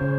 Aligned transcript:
Hola, 0.00 0.10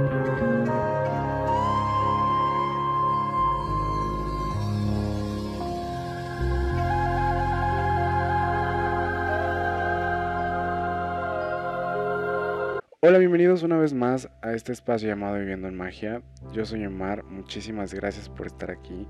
bienvenidos 13.20 13.64
una 13.64 13.78
vez 13.78 13.94
más 13.94 14.30
a 14.42 14.52
este 14.52 14.74
espacio 14.74 15.08
llamado 15.08 15.38
Viviendo 15.38 15.70
en 15.70 15.78
Magia. 15.78 16.24
Yo 16.52 16.66
soy 16.66 16.86
Omar, 16.86 17.24
muchísimas 17.24 17.94
gracias 17.94 18.28
por 18.28 18.48
estar 18.48 18.72
aquí. 18.72 19.08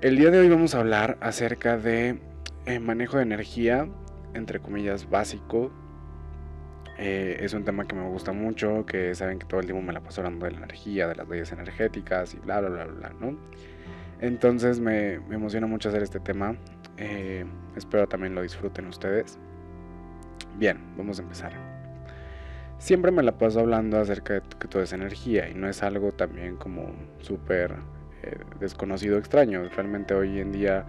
El 0.00 0.16
día 0.16 0.30
de 0.30 0.38
hoy 0.38 0.48
vamos 0.48 0.74
a 0.74 0.80
hablar 0.80 1.18
acerca 1.20 1.76
de 1.76 2.18
eh, 2.64 2.78
manejo 2.78 3.18
de 3.18 3.24
energía, 3.24 3.86
entre 4.32 4.60
comillas, 4.60 5.10
básico. 5.10 5.70
Eh, 6.98 7.38
es 7.40 7.54
un 7.54 7.64
tema 7.64 7.86
que 7.86 7.94
me 7.94 8.06
gusta 8.08 8.32
mucho, 8.32 8.84
que 8.84 9.14
saben 9.14 9.38
que 9.38 9.46
todo 9.46 9.60
el 9.60 9.66
tiempo 9.66 9.82
me 9.82 9.92
la 9.92 10.00
paso 10.00 10.20
hablando 10.20 10.46
de 10.46 10.52
la 10.52 10.58
energía, 10.58 11.06
de 11.06 11.14
las 11.14 11.28
leyes 11.28 11.52
energéticas 11.52 12.34
y 12.34 12.38
bla, 12.38 12.60
bla, 12.60 12.70
bla, 12.70 12.84
bla, 12.86 13.12
¿no? 13.20 13.38
Entonces 14.20 14.80
me, 14.80 15.14
emociona 15.14 15.66
mucho 15.66 15.90
hacer 15.90 16.02
este 16.02 16.18
tema. 16.18 16.56
Eh, 16.96 17.44
espero 17.76 18.08
también 18.08 18.34
lo 18.34 18.42
disfruten 18.42 18.86
ustedes. 18.86 19.38
Bien, 20.58 20.78
vamos 20.96 21.20
a 21.20 21.22
empezar 21.22 21.78
siempre 22.78 23.10
me 23.10 23.22
la 23.22 23.36
paso 23.36 23.60
hablando 23.60 23.98
acerca 23.98 24.34
de 24.34 24.42
que 24.58 24.68
todo 24.68 24.82
es 24.82 24.92
energía 24.92 25.48
y 25.48 25.54
no 25.54 25.68
es 25.68 25.82
algo 25.82 26.12
también 26.12 26.56
como 26.56 26.92
súper 27.20 27.74
eh, 28.22 28.38
desconocido 28.60 29.18
extraño. 29.18 29.68
Realmente 29.68 30.14
hoy 30.14 30.38
en 30.38 30.52
día, 30.52 30.86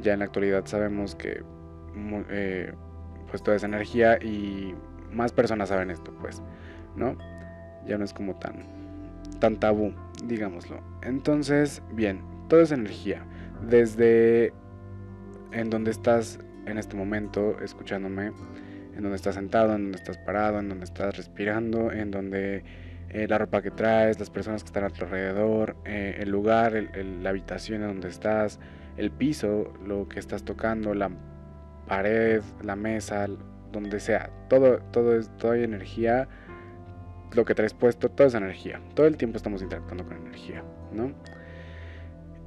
ya 0.00 0.14
en 0.14 0.20
la 0.20 0.24
actualidad 0.24 0.64
sabemos 0.66 1.14
que 1.14 1.42
eh, 2.30 2.72
pues 3.30 3.42
todo 3.42 3.54
es 3.54 3.62
energía 3.62 4.18
y 4.22 4.74
más 5.16 5.32
personas 5.32 5.70
saben 5.70 5.90
esto, 5.90 6.12
pues, 6.20 6.42
¿no? 6.94 7.16
Ya 7.86 7.98
no 7.98 8.04
es 8.04 8.12
como 8.12 8.36
tan, 8.36 8.64
tan 9.40 9.56
tabú, 9.56 9.92
digámoslo. 10.24 10.80
Entonces, 11.02 11.82
bien, 11.92 12.20
todo 12.48 12.60
es 12.60 12.70
energía. 12.70 13.24
Desde 13.68 14.52
en 15.52 15.70
donde 15.70 15.90
estás 15.90 16.38
en 16.66 16.78
este 16.78 16.96
momento 16.96 17.58
escuchándome, 17.60 18.32
en 18.94 19.02
donde 19.02 19.16
estás 19.16 19.34
sentado, 19.34 19.74
en 19.74 19.84
donde 19.84 19.98
estás 19.98 20.18
parado, 20.18 20.58
en 20.58 20.68
donde 20.68 20.84
estás 20.84 21.16
respirando, 21.16 21.92
en 21.92 22.10
donde 22.10 22.64
eh, 23.08 23.26
la 23.28 23.38
ropa 23.38 23.62
que 23.62 23.70
traes, 23.70 24.18
las 24.18 24.30
personas 24.30 24.62
que 24.62 24.68
están 24.68 24.84
a 24.84 24.90
tu 24.90 25.04
alrededor, 25.04 25.76
eh, 25.84 26.16
el 26.20 26.30
lugar, 26.30 26.72
la 26.72 27.30
habitación 27.30 27.82
en 27.82 27.88
donde 27.88 28.08
estás, 28.08 28.58
el 28.96 29.10
piso, 29.10 29.72
lo 29.84 30.08
que 30.08 30.18
estás 30.18 30.44
tocando, 30.44 30.94
la 30.94 31.10
pared, 31.86 32.42
la 32.62 32.74
mesa, 32.74 33.26
donde 33.72 34.00
sea. 34.00 34.30
Todo, 34.48 34.78
todo 34.92 35.16
es, 35.16 35.30
toda 35.36 35.56
energía. 35.58 36.28
Lo 37.32 37.44
que 37.44 37.54
traes 37.54 37.74
puesto, 37.74 38.08
todo 38.08 38.26
es 38.26 38.34
energía. 38.34 38.80
Todo 38.94 39.06
el 39.06 39.16
tiempo 39.16 39.36
estamos 39.36 39.62
interactuando 39.62 40.04
con 40.04 40.16
energía, 40.16 40.62
¿no? 40.92 41.12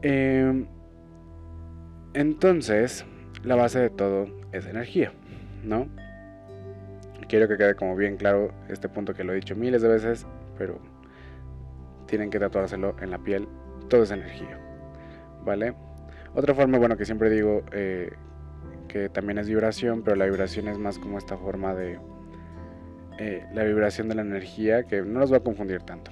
Em, 0.01 0.67
entonces, 2.13 3.05
la 3.43 3.55
base 3.55 3.79
de 3.79 3.89
todo 3.89 4.27
es 4.51 4.65
energía, 4.65 5.11
¿no? 5.63 5.87
quiero 7.29 7.47
que 7.47 7.55
quede 7.55 7.75
como 7.75 7.95
bien 7.95 8.17
claro 8.17 8.51
este 8.67 8.89
punto 8.89 9.13
que 9.13 9.23
lo 9.23 9.31
he 9.31 9.35
dicho 9.35 9.55
miles 9.55 9.81
de 9.81 9.87
veces, 9.87 10.25
pero 10.57 10.79
tienen 12.07 12.29
que 12.29 12.39
tatuárselo 12.39 12.95
en 12.99 13.11
la 13.11 13.19
piel. 13.19 13.47
Todo 13.87 14.03
es 14.03 14.11
energía, 14.11 14.59
¿vale? 15.45 15.73
Otra 16.33 16.53
forma, 16.53 16.77
bueno, 16.77 16.97
que 16.97 17.05
siempre 17.05 17.29
digo 17.29 17.63
eh, 17.71 18.11
que 18.89 19.07
también 19.07 19.37
es 19.37 19.47
vibración, 19.47 20.01
pero 20.03 20.17
la 20.17 20.25
vibración 20.25 20.67
es 20.67 20.77
más 20.77 20.99
como 20.99 21.17
esta 21.17 21.37
forma 21.37 21.73
de 21.73 21.97
eh, 23.19 23.45
la 23.53 23.63
vibración 23.63 24.09
de 24.09 24.15
la 24.15 24.23
energía, 24.23 24.83
que 24.83 25.01
no 25.01 25.19
los 25.21 25.31
va 25.31 25.37
a 25.37 25.43
confundir 25.43 25.83
tanto. 25.83 26.11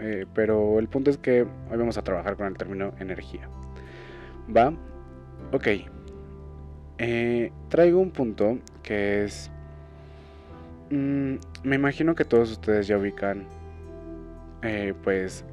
Eh, 0.00 0.26
pero 0.34 0.80
el 0.80 0.88
punto 0.88 1.10
es 1.10 1.18
que 1.18 1.42
hoy 1.42 1.78
vamos 1.78 1.98
a 1.98 2.02
trabajar 2.02 2.36
con 2.36 2.48
el 2.48 2.56
término 2.56 2.92
energía. 2.98 3.48
¿Va? 4.54 4.72
Ok. 5.52 5.68
traigo 7.68 8.00
un 8.00 8.10
punto 8.10 8.58
que 8.82 9.24
es 9.24 9.50
Mm, 10.90 11.36
me 11.62 11.76
imagino 11.76 12.16
que 12.16 12.24
todos 12.24 12.50
ustedes 12.50 12.88
ya 12.88 12.98
ubican, 12.98 13.46
eh, 14.62 14.92
pues, 15.04 15.44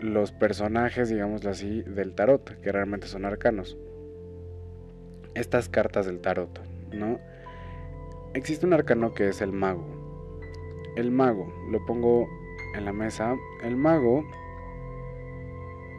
los 0.00 0.30
personajes, 0.30 1.08
digámoslo 1.08 1.50
así, 1.50 1.82
del 1.82 2.14
tarot, 2.14 2.60
que 2.60 2.70
realmente 2.70 3.08
son 3.08 3.24
arcanos. 3.24 3.76
Estas 5.34 5.68
cartas 5.68 6.06
del 6.06 6.20
tarot, 6.20 6.60
¿no? 6.92 7.18
Existe 8.34 8.66
un 8.66 8.72
arcano 8.72 9.14
que 9.14 9.28
es 9.28 9.40
el 9.40 9.52
mago. 9.52 9.84
El 10.96 11.10
mago, 11.10 11.52
lo 11.70 11.84
pongo 11.86 12.28
en 12.76 12.84
la 12.84 12.92
mesa. 12.92 13.36
El 13.62 13.76
mago, 13.76 14.24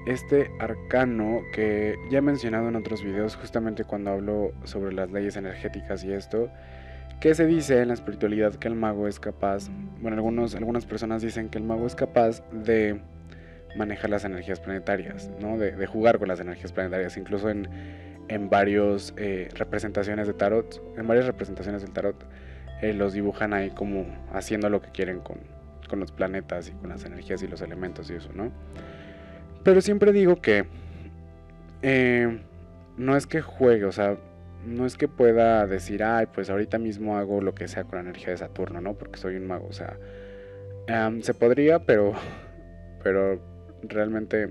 este 0.06 0.52
arcano 0.60 1.42
que 1.54 1.96
ya 2.10 2.20
he 2.20 2.22
mencionado 2.22 2.70
en 2.70 2.76
otros 2.76 3.04
videos, 3.04 3.36
justamente 3.36 3.84
cuando 3.84 4.12
hablo 4.12 4.52
sobre 4.64 4.94
las 4.94 5.12
leyes 5.12 5.36
energéticas 5.36 6.04
y 6.04 6.14
esto, 6.14 6.50
¿Qué 7.20 7.34
se 7.34 7.46
dice 7.46 7.82
en 7.82 7.88
la 7.88 7.94
espiritualidad 7.94 8.56
que 8.56 8.68
el 8.68 8.76
mago 8.76 9.08
es 9.08 9.20
capaz, 9.20 9.70
bueno, 10.00 10.18
algunas 10.18 10.86
personas 10.86 11.22
dicen 11.22 11.50
que 11.50 11.58
el 11.58 11.64
mago 11.64 11.88
es 11.88 11.96
capaz 11.96 12.44
de 12.52 13.00
manejar 13.76 14.10
las 14.10 14.26
energías 14.26 14.60
planetarias, 14.60 15.32
¿no? 15.40 15.58
de, 15.58 15.86
jugar 15.88 16.20
con 16.20 16.28
las 16.28 16.40
energías 16.40 16.72
planetarias, 16.72 17.18
incluso 17.18 17.50
en, 17.50 17.68
en 18.28 18.50
varias 18.50 19.14
eh, 19.18 19.50
representaciones 19.54 20.28
de 20.28 20.34
tarot, 20.34 20.82
en 20.98 21.08
varias 21.08 21.26
representaciones 21.26 21.82
del 21.82 21.92
tarot, 21.92 22.16
eh, 22.82 22.94
los 22.94 23.14
dibujan 23.14 23.54
ahí 23.54 23.70
como 23.70 24.06
haciendo 24.34 24.70
lo 24.70 24.82
que 24.82 24.90
quieren 24.92 25.20
con, 25.20 25.38
con 25.90 26.00
los 26.00 26.12
planetas 26.12 26.70
y 26.70 26.72
con 26.72 26.90
las 26.90 27.06
energías 27.06 27.42
y 27.44 27.48
los 27.48 27.62
elementos 27.62 28.10
y 28.10 28.16
eso, 28.16 28.32
¿no? 28.34 28.52
Pero 29.64 29.82
siempre 29.82 30.12
digo 30.12 30.42
que 30.42 30.66
eh, 31.82 32.40
no 32.98 33.16
es 33.16 33.28
que 33.28 33.42
juegue, 33.42 33.86
o 33.86 33.92
sea, 33.92 34.18
no 34.66 34.86
es 34.86 34.98
que 34.98 35.08
pueda 35.08 35.68
decir, 35.68 36.04
ay, 36.04 36.28
pues 36.34 36.50
ahorita 36.50 36.80
mismo 36.80 37.18
hago 37.18 37.42
lo 37.42 37.54
que 37.54 37.68
sea 37.68 37.84
con 37.84 37.96
la 37.96 38.02
energía 38.02 38.30
de 38.30 38.38
Saturno, 38.38 38.82
¿no? 38.82 38.96
Porque 38.96 39.20
soy 39.20 39.36
un 39.36 39.48
mago, 39.48 39.68
o 39.68 39.74
sea, 39.74 39.98
se 41.22 41.34
podría, 41.34 41.80
pero, 41.80 42.14
pero 43.04 43.40
realmente 43.84 44.50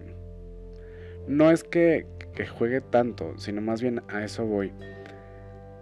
no 1.27 1.51
es 1.51 1.65
que, 1.65 2.07
juegue 2.47 2.81
tanto, 2.81 3.35
sino 3.37 3.61
más 3.61 3.81
bien 3.81 4.03
a 4.09 4.25
eso 4.25 4.45
voy, 4.45 4.73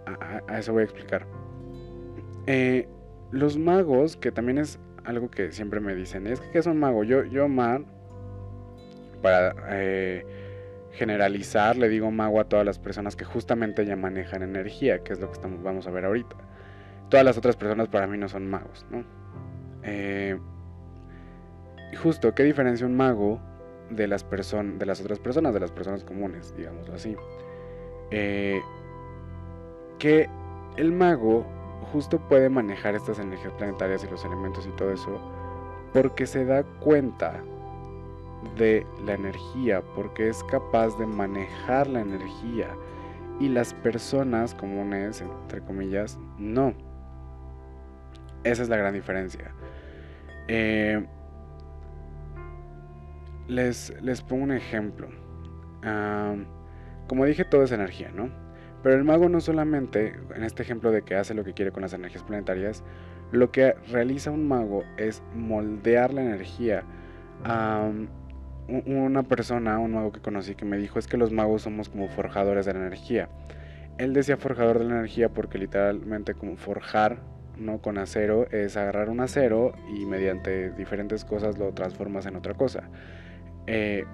a, 0.05 0.57
eso 0.59 0.73
voy 0.73 0.81
a 0.81 0.85
explicar. 0.85 1.25
Eh, 2.45 2.87
los 3.31 3.57
magos, 3.57 4.15
que 4.17 4.31
también 4.31 4.57
es 4.59 4.79
algo 5.03 5.31
que 5.31 5.51
siempre 5.51 5.79
me 5.79 5.95
dicen, 5.95 6.27
es 6.27 6.39
que 6.39 6.51
¿qué 6.51 6.59
es 6.59 6.65
un 6.67 6.79
mago? 6.79 7.03
Yo, 7.03 7.23
yo, 7.25 7.47
man, 7.47 7.85
para... 9.21 9.55
Eh, 9.69 10.25
generalizar, 10.93 11.75
le 11.75 11.89
digo 11.89 12.11
mago 12.11 12.39
a 12.39 12.45
todas 12.45 12.65
las 12.65 12.79
personas 12.79 13.15
que 13.15 13.25
justamente 13.25 13.85
ya 13.85 13.95
manejan 13.95 14.43
energía, 14.43 14.99
que 14.99 15.13
es 15.13 15.19
lo 15.19 15.27
que 15.27 15.33
estamos, 15.33 15.61
vamos 15.63 15.87
a 15.87 15.91
ver 15.91 16.05
ahorita. 16.05 16.35
Todas 17.09 17.25
las 17.25 17.37
otras 17.37 17.55
personas 17.55 17.87
para 17.89 18.07
mí 18.07 18.17
no 18.17 18.29
son 18.29 18.47
magos, 18.47 18.85
¿no? 18.89 19.03
Eh, 19.83 20.39
justo, 22.01 22.33
¿qué 22.33 22.43
diferencia 22.43 22.85
un 22.85 22.95
mago 22.95 23.41
de 23.95 24.07
las, 24.07 24.25
de 24.29 24.85
las 24.85 25.01
otras 25.01 25.19
personas, 25.19 25.53
de 25.53 25.59
las 25.59 25.71
personas 25.71 26.03
comunes, 26.03 26.55
digámoslo 26.55 26.95
así? 26.95 27.15
Eh, 28.11 28.61
que 29.99 30.29
el 30.77 30.91
mago 30.91 31.45
justo 31.91 32.19
puede 32.27 32.49
manejar 32.49 32.95
estas 32.95 33.19
energías 33.19 33.53
planetarias 33.53 34.03
y 34.03 34.09
los 34.09 34.23
elementos 34.25 34.65
y 34.67 34.75
todo 34.75 34.91
eso 34.91 35.19
porque 35.93 36.25
se 36.25 36.43
da 36.43 36.63
cuenta 36.79 37.41
de 38.57 38.85
la 39.05 39.13
energía, 39.13 39.81
porque 39.95 40.27
es 40.27 40.43
capaz 40.45 40.97
de 40.97 41.05
manejar 41.05 41.87
la 41.87 42.01
energía. 42.01 42.67
Y 43.39 43.49
las 43.49 43.73
personas 43.73 44.53
comunes, 44.53 45.21
entre 45.21 45.61
comillas, 45.61 46.19
no. 46.37 46.73
Esa 48.43 48.63
es 48.63 48.69
la 48.69 48.77
gran 48.77 48.93
diferencia. 48.93 49.53
Eh, 50.47 51.05
les, 53.47 53.93
les, 54.01 54.21
pongo 54.21 54.43
un 54.43 54.51
ejemplo. 54.51 55.09
como 57.07 57.25
dije, 57.25 57.45
todo 57.45 57.63
es 57.63 57.71
energía, 57.71 58.11
¿no? 58.13 58.29
Pero 58.81 58.95
el 58.95 59.03
mago 59.03 59.29
no 59.29 59.39
solamente, 59.39 60.13
en 60.35 60.43
este 60.43 60.63
ejemplo 60.63 60.91
de 60.91 61.03
que 61.03 61.15
hace 61.15 61.33
lo 61.33 61.43
que 61.43 61.53
quiere 61.53 61.71
con 61.71 61.81
las 61.81 61.93
energías 61.93 62.23
planetarias, 62.23 62.83
lo 63.31 63.51
que 63.51 63.73
realiza 63.91 64.29
un 64.31 64.47
mago 64.47 64.83
es 64.97 65.23
moldear 65.33 66.13
la 66.13 66.21
energía 66.21 66.83
una 68.67 69.23
persona, 69.23 69.79
un 69.79 69.91
mago 69.91 70.11
que 70.11 70.21
conocí 70.21 70.55
que 70.55 70.65
me 70.65 70.77
dijo 70.77 70.99
es 70.99 71.07
que 71.07 71.17
los 71.17 71.31
magos 71.31 71.63
somos 71.63 71.89
como 71.89 72.07
forjadores 72.07 72.65
de 72.65 72.73
la 72.73 72.79
energía. 72.79 73.29
Él 73.97 74.13
decía 74.13 74.37
forjador 74.37 74.79
de 74.79 74.85
la 74.85 74.95
energía 74.95 75.29
porque 75.29 75.57
literalmente 75.57 76.33
como 76.33 76.55
forjar, 76.55 77.19
¿no? 77.57 77.79
Con 77.81 77.97
acero 77.97 78.47
es 78.51 78.77
agarrar 78.77 79.09
un 79.09 79.19
acero 79.19 79.73
y 79.95 80.05
mediante 80.05 80.71
diferentes 80.71 81.25
cosas 81.25 81.57
lo 81.57 81.73
transformas 81.73 82.25
en 82.25 82.35
otra 82.35 82.53
cosa. 82.53 82.83
Eh, 83.67 84.05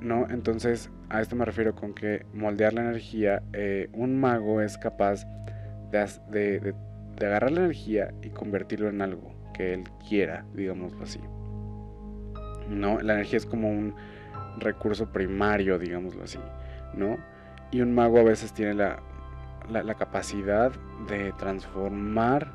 ¿No? 0.00 0.26
Entonces 0.28 0.90
a 1.14 1.20
esto 1.20 1.36
me 1.36 1.44
refiero 1.44 1.74
con 1.74 1.94
que 1.94 2.26
moldear 2.32 2.72
la 2.72 2.82
energía, 2.82 3.42
eh, 3.52 3.88
un 3.92 4.18
mago 4.18 4.60
es 4.60 4.76
capaz 4.78 5.24
de, 5.90 6.74
agarrar 7.20 7.52
la 7.52 7.60
energía 7.60 8.12
y 8.22 8.30
convertirlo 8.30 8.88
en 8.88 9.00
algo 9.00 9.32
que 9.54 9.74
él 9.74 9.84
quiera, 10.08 10.44
digámoslo 10.54 11.04
así. 11.04 11.20
¿no? 12.68 13.00
La 13.00 13.14
energía 13.14 13.36
es 13.36 13.46
como 13.46 13.70
un 13.70 13.94
recurso 14.58 15.12
primario, 15.12 15.78
digámoslo 15.78 16.24
así, 16.24 16.38
¿no? 16.94 17.18
Y 17.70 17.80
un 17.80 17.94
mago 17.94 18.18
a 18.18 18.24
veces 18.24 18.52
tiene 18.52 18.74
la, 18.74 19.00
la, 19.70 19.94
capacidad 19.94 20.72
de 21.08 21.32
transformar. 21.38 22.50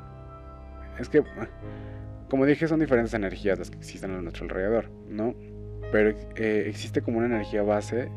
Es 0.98 1.08
que, 1.08 1.22
como 2.28 2.44
dije, 2.46 2.68
son 2.68 2.80
diferentes 2.80 3.14
energías 3.14 3.58
las 3.58 3.70
que 3.70 3.78
existen 3.78 4.10
a 4.10 4.20
nuestro 4.20 4.44
alrededor, 4.44 4.90
¿no? 5.08 5.34
Pero 5.92 6.10
eh, 6.36 6.64
existe 6.66 7.02
como 7.02 7.18
una 7.18 7.26
energía 7.26 7.62
base, 7.62 8.08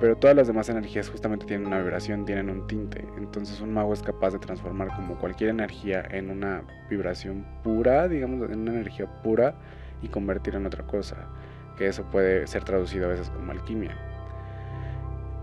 pero 0.00 0.16
todas 0.16 0.34
las 0.34 0.48
demás 0.48 0.68
energías 0.68 1.08
justamente 1.08 1.46
tienen 1.46 1.66
una 1.66 1.78
vibración, 1.78 2.24
tienen 2.24 2.50
un 2.50 2.66
tinte. 2.66 3.04
Entonces 3.16 3.60
un 3.60 3.72
mago 3.72 3.92
es 3.92 4.02
capaz 4.02 4.32
de 4.32 4.40
transformar 4.40 4.88
como 4.96 5.16
cualquier 5.16 5.50
energía 5.50 6.04
en 6.10 6.30
una 6.30 6.64
vibración 6.90 7.46
pura, 7.62 8.08
digamos, 8.08 8.50
en 8.50 8.60
una 8.60 8.72
energía 8.72 9.06
pura 9.22 9.54
y 10.02 10.08
convertir 10.08 10.56
en 10.56 10.66
otra 10.66 10.84
cosa. 10.84 11.28
Que 11.76 11.86
eso 11.86 12.04
puede 12.10 12.46
ser 12.48 12.64
traducido 12.64 13.06
a 13.06 13.08
veces 13.10 13.30
como 13.30 13.52
alquimia. 13.52 13.96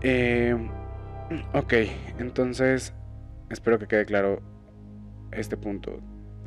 Eh, 0.02 0.54
ok, 1.54 1.72
entonces 2.18 2.94
espero 3.48 3.78
que 3.78 3.86
quede 3.86 4.04
claro 4.04 4.42
este 5.32 5.56
punto. 5.56 6.00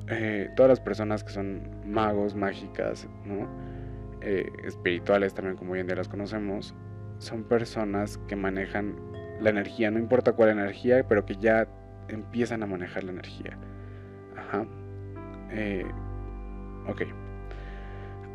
Eh, 0.08 0.50
todas 0.56 0.70
las 0.70 0.80
personas 0.80 1.24
que 1.24 1.32
son 1.32 1.64
magos, 1.86 2.36
mágicas, 2.36 3.08
¿no? 3.26 3.48
Eh, 4.26 4.50
espirituales 4.64 5.34
también 5.34 5.58
como 5.58 5.74
hoy 5.74 5.82
en 5.82 5.88
día 5.88 5.98
las 5.98 6.08
conocemos, 6.08 6.74
son 7.18 7.44
personas 7.44 8.18
que 8.28 8.38
manejan 8.38 8.96
la 9.42 9.50
energía, 9.50 9.92
no 9.92 10.00
importa 10.00 10.32
cuál 10.32 10.50
energía, 10.50 11.06
pero 11.08 11.26
que 11.26 11.36
ya 11.36 11.68
empiezan 12.08 12.64
a 12.64 12.66
manejar 12.66 13.04
la 13.04 13.12
energía. 13.12 13.58
Ajá. 14.38 14.66
ok. 16.88 17.02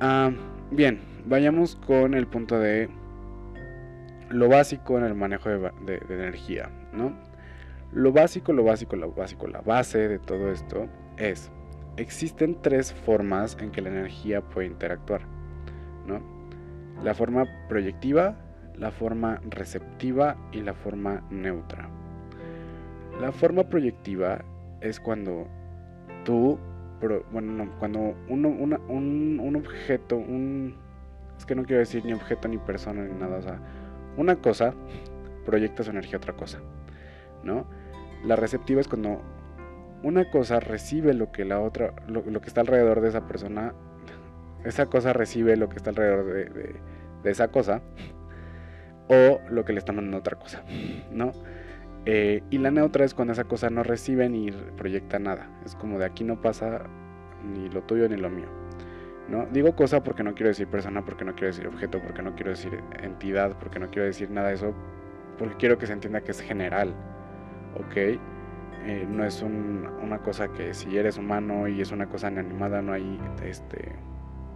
Ah, 0.00 0.30
bien, 0.70 1.00
vayamos 1.26 1.76
con 1.76 2.14
el 2.14 2.26
punto 2.26 2.58
de 2.58 2.88
lo 4.30 4.48
básico 4.48 4.98
en 4.98 5.04
el 5.04 5.14
manejo 5.14 5.48
de, 5.48 6.02
energía, 6.10 6.70
¿no? 6.92 7.12
Lo 7.92 8.12
básico, 8.12 8.52
lo 8.52 8.64
básico, 8.64 8.96
lo 8.96 9.12
básico, 9.12 9.46
la 9.46 9.62
base 9.62 10.08
de 10.08 10.18
todo 10.18 10.52
esto 10.52 10.86
es, 11.16 11.50
existen 11.96 12.60
tres 12.60 12.92
formas 12.92 13.56
en 13.60 13.70
que 13.70 13.80
la 13.80 13.88
energía 13.88 14.42
puede 14.42 14.66
interactuar. 14.66 15.37
La 17.02 17.14
forma 17.14 17.46
proyectiva, 17.68 18.36
la 18.76 18.90
forma 18.90 19.40
receptiva 19.48 20.36
y 20.52 20.60
la 20.60 20.74
forma 20.74 21.22
neutra. 21.30 21.88
La 23.20 23.32
forma 23.32 23.64
proyectiva 23.64 24.44
es 24.80 25.00
cuando 25.00 25.46
tú 26.24 26.58
bueno, 27.30 27.70
cuando 27.78 28.14
uno, 28.28 28.48
un, 28.48 29.40
un, 29.40 29.56
objeto, 29.56 30.16
un... 30.16 30.76
Es 31.36 31.46
que 31.46 31.54
no 31.54 31.64
quiero 31.64 31.80
decir 31.80 32.04
ni 32.04 32.12
objeto 32.12 32.48
ni 32.48 32.58
persona 32.58 33.04
ni 33.04 33.18
nada, 33.18 33.36
o 33.36 33.42
sea, 33.42 33.60
una 34.16 34.36
cosa 34.36 34.74
proyecta 35.46 35.84
su 35.84 35.90
energía 35.90 36.16
a 36.16 36.18
otra 36.18 36.34
cosa, 36.34 36.58
¿no? 37.44 37.66
La 38.24 38.34
receptiva 38.34 38.80
es 38.80 38.88
cuando 38.88 39.22
una 40.02 40.30
cosa 40.30 40.60
recibe 40.60 41.14
lo 41.14 41.30
que 41.30 41.44
la 41.44 41.60
otra, 41.60 41.94
lo, 42.08 42.22
que 42.24 42.48
está 42.48 42.60
alrededor 42.62 43.00
de 43.00 43.08
esa 43.08 43.26
persona, 43.26 43.74
esa 44.64 44.86
cosa 44.86 45.12
recibe 45.12 45.56
lo 45.56 45.68
que 45.68 45.76
está 45.76 45.90
alrededor 45.90 46.24
de, 46.24 46.80
esa 47.24 47.48
cosa, 47.48 47.82
o 49.08 49.40
lo 49.50 49.64
que 49.64 49.72
le 49.72 49.78
está 49.78 49.92
mandando 49.92 50.18
otra 50.18 50.36
cosa, 50.38 50.62
¿no? 51.12 51.32
Eh, 52.06 52.42
y 52.50 52.58
la 52.58 52.70
neutra 52.70 53.04
es 53.04 53.12
cuando 53.12 53.32
esa 53.32 53.44
cosa 53.44 53.68
no 53.68 53.82
recibe 53.82 54.28
ni 54.30 54.50
proyecta 54.76 55.18
nada. 55.18 55.50
Es 55.66 55.74
como 55.74 55.98
de 55.98 56.06
aquí 56.06 56.24
no 56.24 56.40
pasa 56.40 56.84
ni 57.44 57.68
lo 57.68 57.82
tuyo 57.82 58.08
ni 58.08 58.16
lo 58.16 58.30
mío. 58.30 58.48
¿no? 59.28 59.46
Digo 59.46 59.76
cosa 59.76 60.02
porque 60.02 60.22
no 60.22 60.34
quiero 60.34 60.48
decir 60.48 60.68
persona, 60.68 61.04
porque 61.04 61.24
no 61.24 61.34
quiero 61.34 61.48
decir 61.48 61.66
objeto, 61.66 62.00
porque 62.00 62.22
no 62.22 62.34
quiero 62.34 62.50
decir 62.50 62.82
entidad, 63.02 63.58
porque 63.58 63.78
no 63.78 63.90
quiero 63.90 64.06
decir 64.06 64.30
nada 64.30 64.48
de 64.48 64.54
eso, 64.54 64.74
porque 65.38 65.56
quiero 65.56 65.76
que 65.76 65.86
se 65.86 65.92
entienda 65.92 66.22
que 66.22 66.30
es 66.30 66.40
general. 66.40 66.94
¿Ok? 67.74 67.96
Eh, 67.96 69.06
no 69.06 69.24
es 69.24 69.42
una 69.42 70.18
cosa 70.20 70.48
que 70.48 70.72
si 70.72 70.96
eres 70.96 71.18
humano 71.18 71.68
y 71.68 71.80
es 71.80 71.92
una 71.92 72.08
cosa 72.08 72.30
inanimada, 72.30 72.80
no 72.80 72.92
hay 72.92 73.20
este 73.44 73.92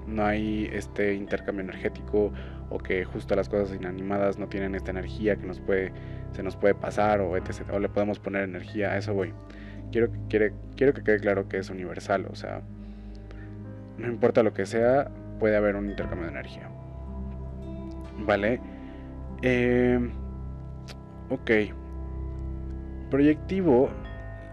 no 0.07 0.25
hay 0.25 0.69
este 0.73 1.15
intercambio 1.15 1.63
energético 1.65 2.33
o 2.71 2.79
que 2.79 3.05
justo 3.05 3.35
las 3.35 3.49
cosas 3.49 3.77
inanimadas 3.77 4.39
no 4.39 4.49
tienen 4.49 4.75
esta 4.75 4.91
energía 4.91 5.37
que 5.37 5.47
nos 5.47 5.61
puede 5.61 5.93
se 6.33 6.43
nos 6.43 6.57
puede 6.57 6.75
pasar 6.75 7.21
o 7.21 7.37
etc. 7.37 7.71
O 7.73 7.79
le 7.79 7.89
podemos 7.89 8.19
poner 8.19 8.45
energía, 8.45 8.93
a 8.93 8.99
eso 8.99 9.15
voy. 9.15 9.33
Quiero, 9.91 10.11
quiero, 10.29 10.95
que 10.95 11.03
quede 11.05 11.21
claro 11.21 11.49
que 11.49 11.59
es 11.59 11.69
universal, 11.69 12.27
o 12.31 12.35
sea, 12.35 12.63
no 13.99 14.09
importa 14.09 14.43
lo 14.43 14.55
que 14.55 14.65
sea, 14.65 15.11
puede 15.39 15.57
haber 15.57 15.77
un 15.77 15.91
intercambio 15.91 16.27
de 16.27 16.33
energía. 16.33 16.71
Vale. 18.21 18.61
Eh, 19.43 20.01
ok. 21.29 21.51
Proyectivo, 23.11 23.91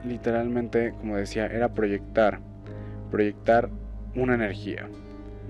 literalmente, 0.03 0.93
como 0.99 1.15
decía, 1.15 1.45
era 1.45 1.73
proyectar. 1.73 2.41
Proyectar 3.09 3.69
una 4.15 4.35
energía. 4.35 4.89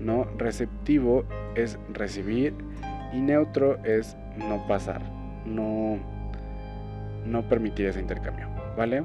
¿No? 0.00 0.24
Receptivo 0.36 1.24
es 1.54 1.78
recibir 1.92 2.54
y 3.12 3.20
neutro 3.20 3.78
es 3.84 4.16
no 4.36 4.66
pasar. 4.66 5.02
No 5.46 5.98
no 7.24 7.42
permitir 7.48 7.86
ese 7.86 8.00
intercambio, 8.00 8.48
¿vale? 8.76 9.04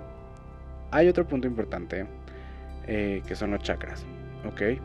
Hay 0.92 1.08
otro 1.08 1.28
punto 1.28 1.48
importante 1.48 2.06
eh, 2.88 3.22
que 3.28 3.36
son 3.36 3.52
los 3.52 3.62
chakras, 3.62 4.06
¿ok? 4.46 4.80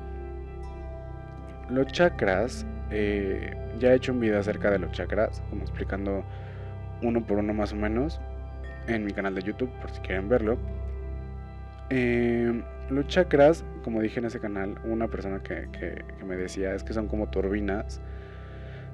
Los 1.70 1.86
chakras, 1.88 2.66
eh, 2.90 3.54
ya 3.78 3.92
he 3.92 3.96
hecho 3.96 4.12
un 4.12 4.20
video 4.20 4.40
acerca 4.40 4.70
de 4.70 4.78
los 4.78 4.90
chakras, 4.92 5.42
como 5.50 5.62
explicando 5.62 6.24
uno 7.02 7.24
por 7.24 7.38
uno 7.38 7.54
más 7.54 7.72
o 7.72 7.76
menos, 7.76 8.20
en 8.88 9.04
mi 9.04 9.12
canal 9.12 9.34
de 9.34 9.42
YouTube, 9.42 9.70
por 9.80 9.90
si 9.90 10.00
quieren 10.00 10.28
verlo. 10.28 10.58
Eh, 11.90 12.62
los 12.88 13.06
chakras, 13.08 13.64
como 13.82 14.00
dije 14.00 14.20
en 14.20 14.26
ese 14.26 14.40
canal, 14.40 14.76
una 14.84 15.08
persona 15.08 15.42
que, 15.42 16.04
me 16.24 16.36
decía 16.36 16.74
es 16.74 16.84
que 16.84 16.92
son 16.92 17.08
como 17.08 17.30
turbinas 17.30 18.00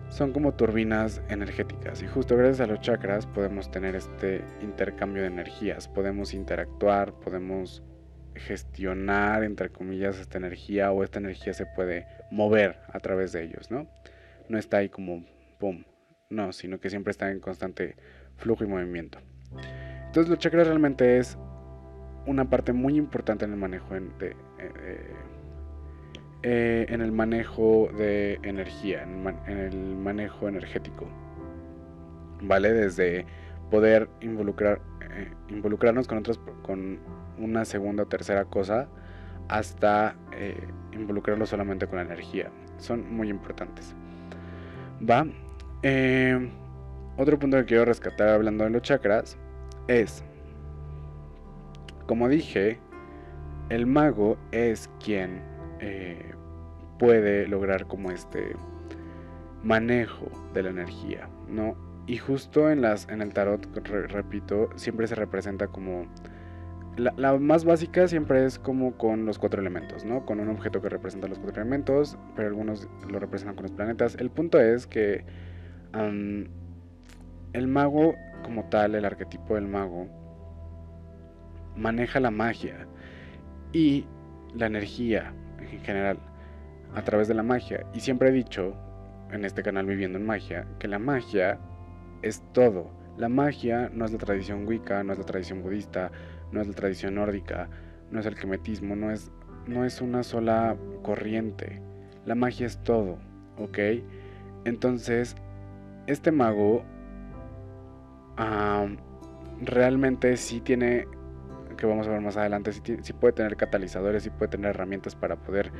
son 0.09 0.33
como 0.33 0.55
turbinas 0.55 1.21
energéticas 1.29 2.01
y 2.01 2.07
justo 2.07 2.37
gracias 2.37 2.61
a 2.61 2.67
los 2.67 2.81
chakras 2.81 3.27
podemos 3.27 3.73
tener 3.73 3.97
este 3.97 4.45
intercambio 4.63 5.23
de 5.23 5.29
energías, 5.29 5.89
podemos 5.89 6.33
interactuar, 6.33 7.13
podemos 7.13 7.83
gestionar 8.37 9.43
entre 9.43 9.71
comillas 9.71 10.19
esta 10.19 10.39
energía 10.39 10.93
o 10.93 11.03
esta 11.03 11.19
energía 11.19 11.55
se 11.55 11.67
puede 11.67 12.07
mover 12.31 12.79
a 12.93 13.01
través 13.01 13.33
de 13.33 13.45
ellos, 13.45 13.71
¿no? 13.71 13.89
No 14.49 14.59
está 14.59 14.79
ahí 14.79 14.89
como 14.89 15.25
pum, 15.59 15.85
no, 16.31 16.53
sino 16.53 16.79
que 16.79 16.89
siempre 16.89 17.11
está 17.11 17.31
en 17.31 17.41
constante 17.41 17.97
flujo 18.37 18.63
y 18.63 18.69
movimiento. 18.69 19.19
Entonces 20.07 20.31
los 20.31 20.39
chakras 20.39 20.69
realmente 20.69 21.19
es 21.19 21.37
una 22.27 22.51
parte 22.51 22.73
muy 22.73 22.97
importante 22.97 23.45
en 23.45 23.53
el 23.53 23.57
manejo 23.59 23.95
de, 23.95 24.01
eh, 24.01 24.35
eh, 24.59 25.15
eh, 26.43 26.87
en 26.89 27.01
el 27.01 27.13
manejo 27.13 27.89
de 27.97 28.39
energía, 28.43 29.03
en, 29.03 29.49
el 29.49 29.97
manejo 29.97 30.49
energético. 30.49 31.07
¿Vale? 32.43 32.73
Desde 32.73 33.27
poder 33.71 34.09
involucrar, 34.21 34.81
involucrarnos 35.49 36.07
con 36.07 36.19
otros, 36.19 36.39
con 36.63 36.99
una 37.39 37.65
segunda 37.65 38.03
o 38.03 38.07
tercera 38.07 38.45
cosa, 38.45 38.89
hasta 39.49 40.17
eh, 40.33 40.69
involucrarnos 40.93 41.49
solamente 41.49 41.87
con 41.87 41.97
la 41.97 42.03
energía. 42.03 42.51
Son 42.79 43.13
muy 43.13 43.29
importantes. 43.29 43.95
¿Va? 45.09 45.27
otro 47.17 47.39
punto 47.39 47.57
que 47.59 47.65
quiero 47.65 47.85
rescatar 47.85 48.31
hablando 48.31 48.65
de 48.65 48.71
los 48.71 48.83
chakras 48.83 49.39
es, 49.87 50.25
como 52.07 52.29
dije, 52.29 52.79
el 53.69 53.87
mago 53.87 54.37
es 54.53 54.91
quien 55.03 55.43
puede 56.99 57.47
lograr 57.47 57.87
como 57.87 58.11
este 58.11 58.57
manejo 59.63 60.27
de 60.55 60.63
la 60.63 60.71
energía, 60.71 61.29
¿no? 61.49 61.77
Y 62.07 62.19
justo 62.19 62.71
en, 62.71 62.83
las, 62.83 63.09
en 63.09 63.21
el 63.21 63.33
tarot, 63.33 63.67
repito, 64.09 64.71
siempre 64.77 65.07
se 65.07 65.15
representa 65.15 65.67
como... 65.69 66.07
La, 66.97 67.37
más 67.37 67.67
básica 67.67 68.09
siempre 68.09 68.47
es 68.47 68.59
como 68.59 68.97
con 68.97 69.27
los 69.27 69.39
cuatro 69.39 69.61
elementos, 69.61 70.05
¿no? 70.07 70.25
Con 70.25 70.41
un 70.41 70.49
objeto 70.49 70.81
que 70.81 70.89
representa 70.89 71.29
los 71.29 71.39
cuatro 71.39 71.61
elementos, 71.61 72.17
pero 72.35 72.49
algunos 72.49 72.89
lo 73.11 73.19
representan 73.19 73.55
con 73.55 73.65
los 73.65 73.73
planetas. 73.73 74.15
El 74.15 74.31
punto 74.31 74.59
es 74.59 74.87
que 74.87 75.25
el 75.93 77.69
mago 77.69 78.15
como 78.43 78.65
tal, 78.71 78.95
el 78.95 79.05
arquetipo 79.05 79.57
del 79.57 79.67
mago, 79.67 80.09
maneja 81.77 82.21
la 82.21 82.31
magia 82.31 82.87
y 83.73 84.07
la 84.55 84.67
energía 84.67 85.33
en 85.59 85.81
general 85.81 86.19
a 86.95 87.03
través 87.03 87.29
de 87.29 87.35
la 87.35 87.43
magia. 87.43 87.85
Y 87.95 88.01
siempre 88.01 88.31
he 88.31 88.33
dicho, 88.33 88.75
en 89.31 89.45
este 89.45 89.63
canal 89.63 89.87
Viviendo 89.87 90.19
en 90.19 90.27
Magia, 90.27 90.67
que 90.79 90.89
la 90.89 90.99
magia 90.99 91.59
es 92.23 92.43
todo. 92.53 92.91
La 93.17 93.29
magia 93.29 93.91
no 93.93 94.05
es 94.05 94.13
la 94.13 94.19
tradición 94.19 94.67
wicca, 94.67 95.03
no 95.03 95.13
es 95.13 95.19
la 95.19 95.25
tradición 95.25 95.63
budista, 95.63 96.11
no 96.53 96.61
es 96.61 96.69
la 96.69 96.75
tradición 96.75 97.15
nórdica, 97.15 97.69
no 98.11 98.21
es 98.21 98.27
el 98.27 98.35
quemetismo, 98.35 98.95
no 98.95 99.11
es, 99.11 99.33
no 99.67 99.85
es 99.85 100.01
una 100.01 100.23
sola 100.23 100.77
corriente. 101.03 101.81
La 102.25 102.35
magia 102.35 102.67
es 102.67 102.79
todo, 102.83 103.19
¿ok? 103.59 103.79
Entonces, 104.65 105.37
este 106.07 106.33
mago 106.33 106.85
realmente 109.63 110.37
sí 110.37 110.61
tiene, 110.61 111.07
que 111.77 111.87
vamos 111.87 112.07
a 112.07 112.11
ver 112.11 112.21
más 112.21 112.37
adelante, 112.37 112.73
sí, 112.73 113.13
puede 113.13 113.33
tener 113.33 113.57
catalizadores, 113.57 114.23
sí 114.23 114.31
puede 114.31 114.49
tener 114.51 114.71
herramientas 114.71 115.15
para 115.15 115.37
poder 115.37 115.73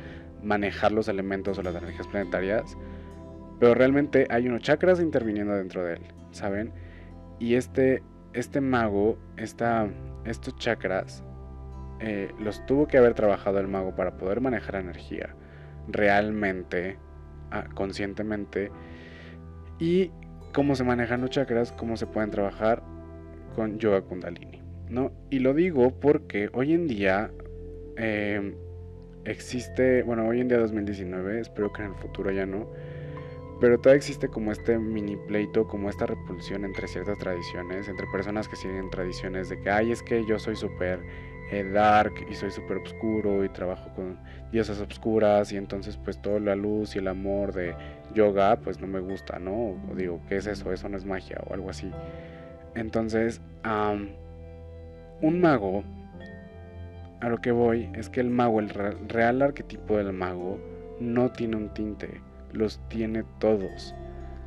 manejar 0.43 0.91
los 0.91 1.07
elementos 1.07 1.57
o 1.57 1.63
las 1.63 1.75
energías 1.75 2.07
planetarias, 2.07 2.77
pero 3.59 3.73
realmente 3.73 4.27
hay 4.29 4.47
unos 4.47 4.61
chakras 4.61 4.99
interviniendo 4.99 5.53
dentro 5.53 5.83
de 5.83 5.95
él, 5.95 6.01
¿saben? 6.31 6.71
Y 7.39 7.55
este, 7.55 8.03
este 8.33 8.61
mago, 8.61 9.17
esta, 9.37 9.87
estos 10.25 10.55
chakras, 10.57 11.23
eh, 11.99 12.31
los 12.39 12.63
tuvo 12.65 12.87
que 12.87 12.97
haber 12.97 13.15
trabajado 13.15 13.59
el 13.59 13.67
mago 13.67 13.95
para 13.95 14.17
poder 14.17 14.39
manejar 14.41 14.75
energía 14.75 15.35
realmente, 15.87 16.97
ah, 17.51 17.65
conscientemente, 17.73 18.71
y 19.79 20.11
cómo 20.53 20.75
se 20.75 20.83
manejan 20.83 21.21
los 21.21 21.29
chakras, 21.29 21.71
cómo 21.71 21.97
se 21.97 22.07
pueden 22.07 22.31
trabajar 22.31 22.83
con 23.55 23.79
yoga 23.79 24.01
kundalini, 24.01 24.56
¿no? 24.89 25.11
Y 25.29 25.39
lo 25.39 25.53
digo 25.53 25.91
porque 25.99 26.49
hoy 26.53 26.73
en 26.73 26.87
día 26.87 27.31
em, 27.97 28.55
existe, 29.25 30.03
bueno, 30.03 30.27
hoy 30.27 30.41
en 30.41 30.47
día 30.47 30.57
2019, 30.59 31.41
espero 31.41 31.71
que 31.73 31.83
en 31.83 31.89
el 31.89 31.95
futuro 31.95 32.31
ya 32.31 32.45
no, 32.45 32.69
pero 33.59 33.79
todavía 33.79 33.97
existe 33.97 34.27
como 34.27 34.51
este 34.51 34.77
mini 34.77 35.15
pleito, 35.15 35.67
como 35.67 35.89
esta 35.89 36.05
repulsión 36.05 36.63
entre 36.63 36.87
ciertas 36.87 37.17
tradiciones, 37.17 37.87
entre 37.87 38.05
personas 38.07 38.47
que 38.47 38.55
siguen 38.55 38.89
tradiciones 38.89 39.49
de 39.49 39.59
que, 39.61 39.69
ay, 39.69 39.91
es 39.91 40.03
que 40.03 40.23
yo 40.25 40.37
soy 40.37 40.55
súper 40.55 40.99
eh, 41.49 41.63
dark 41.63 42.13
y 42.29 42.35
soy 42.35 42.51
súper 42.51 42.77
oscuro 42.77 43.43
y 43.43 43.49
trabajo 43.49 43.89
con 43.95 44.19
diosas 44.51 44.79
oscuras 44.81 45.51
y 45.53 45.57
entonces 45.57 45.97
pues 45.97 46.21
toda 46.21 46.41
la 46.41 46.55
luz 46.55 46.95
y 46.95 46.99
el 46.99 47.07
amor 47.07 47.53
de 47.53 47.73
yoga 48.13 48.57
pues 48.57 48.81
no 48.81 48.87
me 48.87 48.99
gusta, 48.99 49.39
¿no? 49.39 49.77
O 49.89 49.95
digo, 49.95 50.21
¿qué 50.27 50.37
es 50.37 50.47
eso? 50.47 50.71
Eso 50.71 50.89
no 50.89 50.97
es 50.97 51.05
magia 51.05 51.41
o 51.47 51.53
algo 51.53 51.69
así. 51.69 51.89
Entonces, 52.75 53.41
un 55.21 55.41
mago, 55.41 55.83
a 57.19 57.29
lo 57.29 57.39
que 57.39 57.51
voy, 57.51 57.89
es 57.93 58.09
que 58.09 58.19
el 58.19 58.29
mago, 58.29 58.59
el 58.59 58.69
real 58.69 59.41
arquetipo 59.41 59.97
del 59.97 60.13
mago, 60.13 60.59
no 60.99 61.31
tiene 61.31 61.55
un 61.55 61.73
tinte, 61.73 62.21
los 62.51 62.79
tiene 62.89 63.23
todos. 63.39 63.95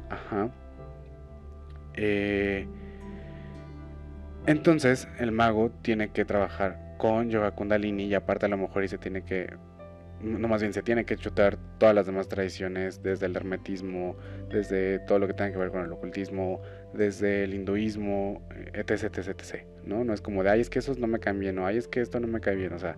Ajá. 0.09 0.50
Eh, 1.95 2.67
entonces, 4.47 5.09
el 5.19 5.33
mago 5.33 5.71
tiene 5.83 6.11
que 6.11 6.25
trabajar 6.25 6.95
con 6.99 7.31
yoga 7.31 7.53
kundalini 7.53 8.05
y 8.05 8.15
aparte 8.15 8.47
a 8.47 8.49
lo 8.49 8.59
mejor 8.59 8.85
y 8.85 8.89
se 8.89 8.99
tiene 8.99 9.23
que 9.23 9.49
no 10.23 10.49
más 10.49 10.61
bien 10.61 10.73
se 10.73 10.83
tiene 10.83 11.05
que 11.05 11.17
chutar 11.17 11.57
todas 11.79 11.95
las 11.95 12.07
demás 12.07 12.29
tradiciones, 12.29 13.03
desde 13.03 13.27
el 13.27 13.37
hermetismo, 13.37 14.17
desde 14.50 14.99
todo 15.00 15.19
lo 15.19 15.27
que 15.27 15.35
tenga 15.35 15.53
que 15.53 15.59
ver 15.59 15.71
con 15.71 15.85
el 15.85 15.93
ocultismo, 15.93 16.61
desde 16.92 17.44
el 17.44 17.54
hinduismo, 17.54 18.42
etc, 18.73 19.04
etc, 19.04 19.28
etc, 19.28 19.64
¿no? 19.85 20.04
No 20.04 20.12
es 20.12 20.20
como 20.20 20.42
de, 20.42 20.50
ay, 20.50 20.61
es 20.61 20.70
que 20.70 20.78
esos 20.78 20.99
no 20.99 21.06
me 21.06 21.18
caen 21.18 21.38
bien, 21.38 21.59
o 21.59 21.66
ay, 21.66 21.76
es 21.76 21.88
que 21.88 22.00
esto 22.00 22.20
no 22.20 22.26
me 22.26 22.40
cae 22.40 22.56
bien, 22.56 22.73
o 22.73 22.78
sea, 22.78 22.97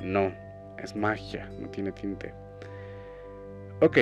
no, 0.00 0.32
es 0.78 0.94
magia, 0.96 1.50
no 1.60 1.68
tiene 1.68 1.92
tinte. 1.92 2.32
Ok, 3.80 3.98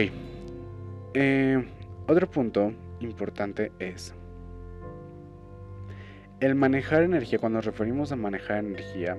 eh, 1.14 1.64
otro 2.06 2.30
punto 2.30 2.72
importante 3.00 3.72
es 3.78 4.14
el 6.40 6.54
manejar 6.54 7.02
energía, 7.02 7.38
cuando 7.38 7.58
nos 7.58 7.66
referimos 7.66 8.12
a 8.12 8.16
manejar 8.16 8.58
energía, 8.64 9.18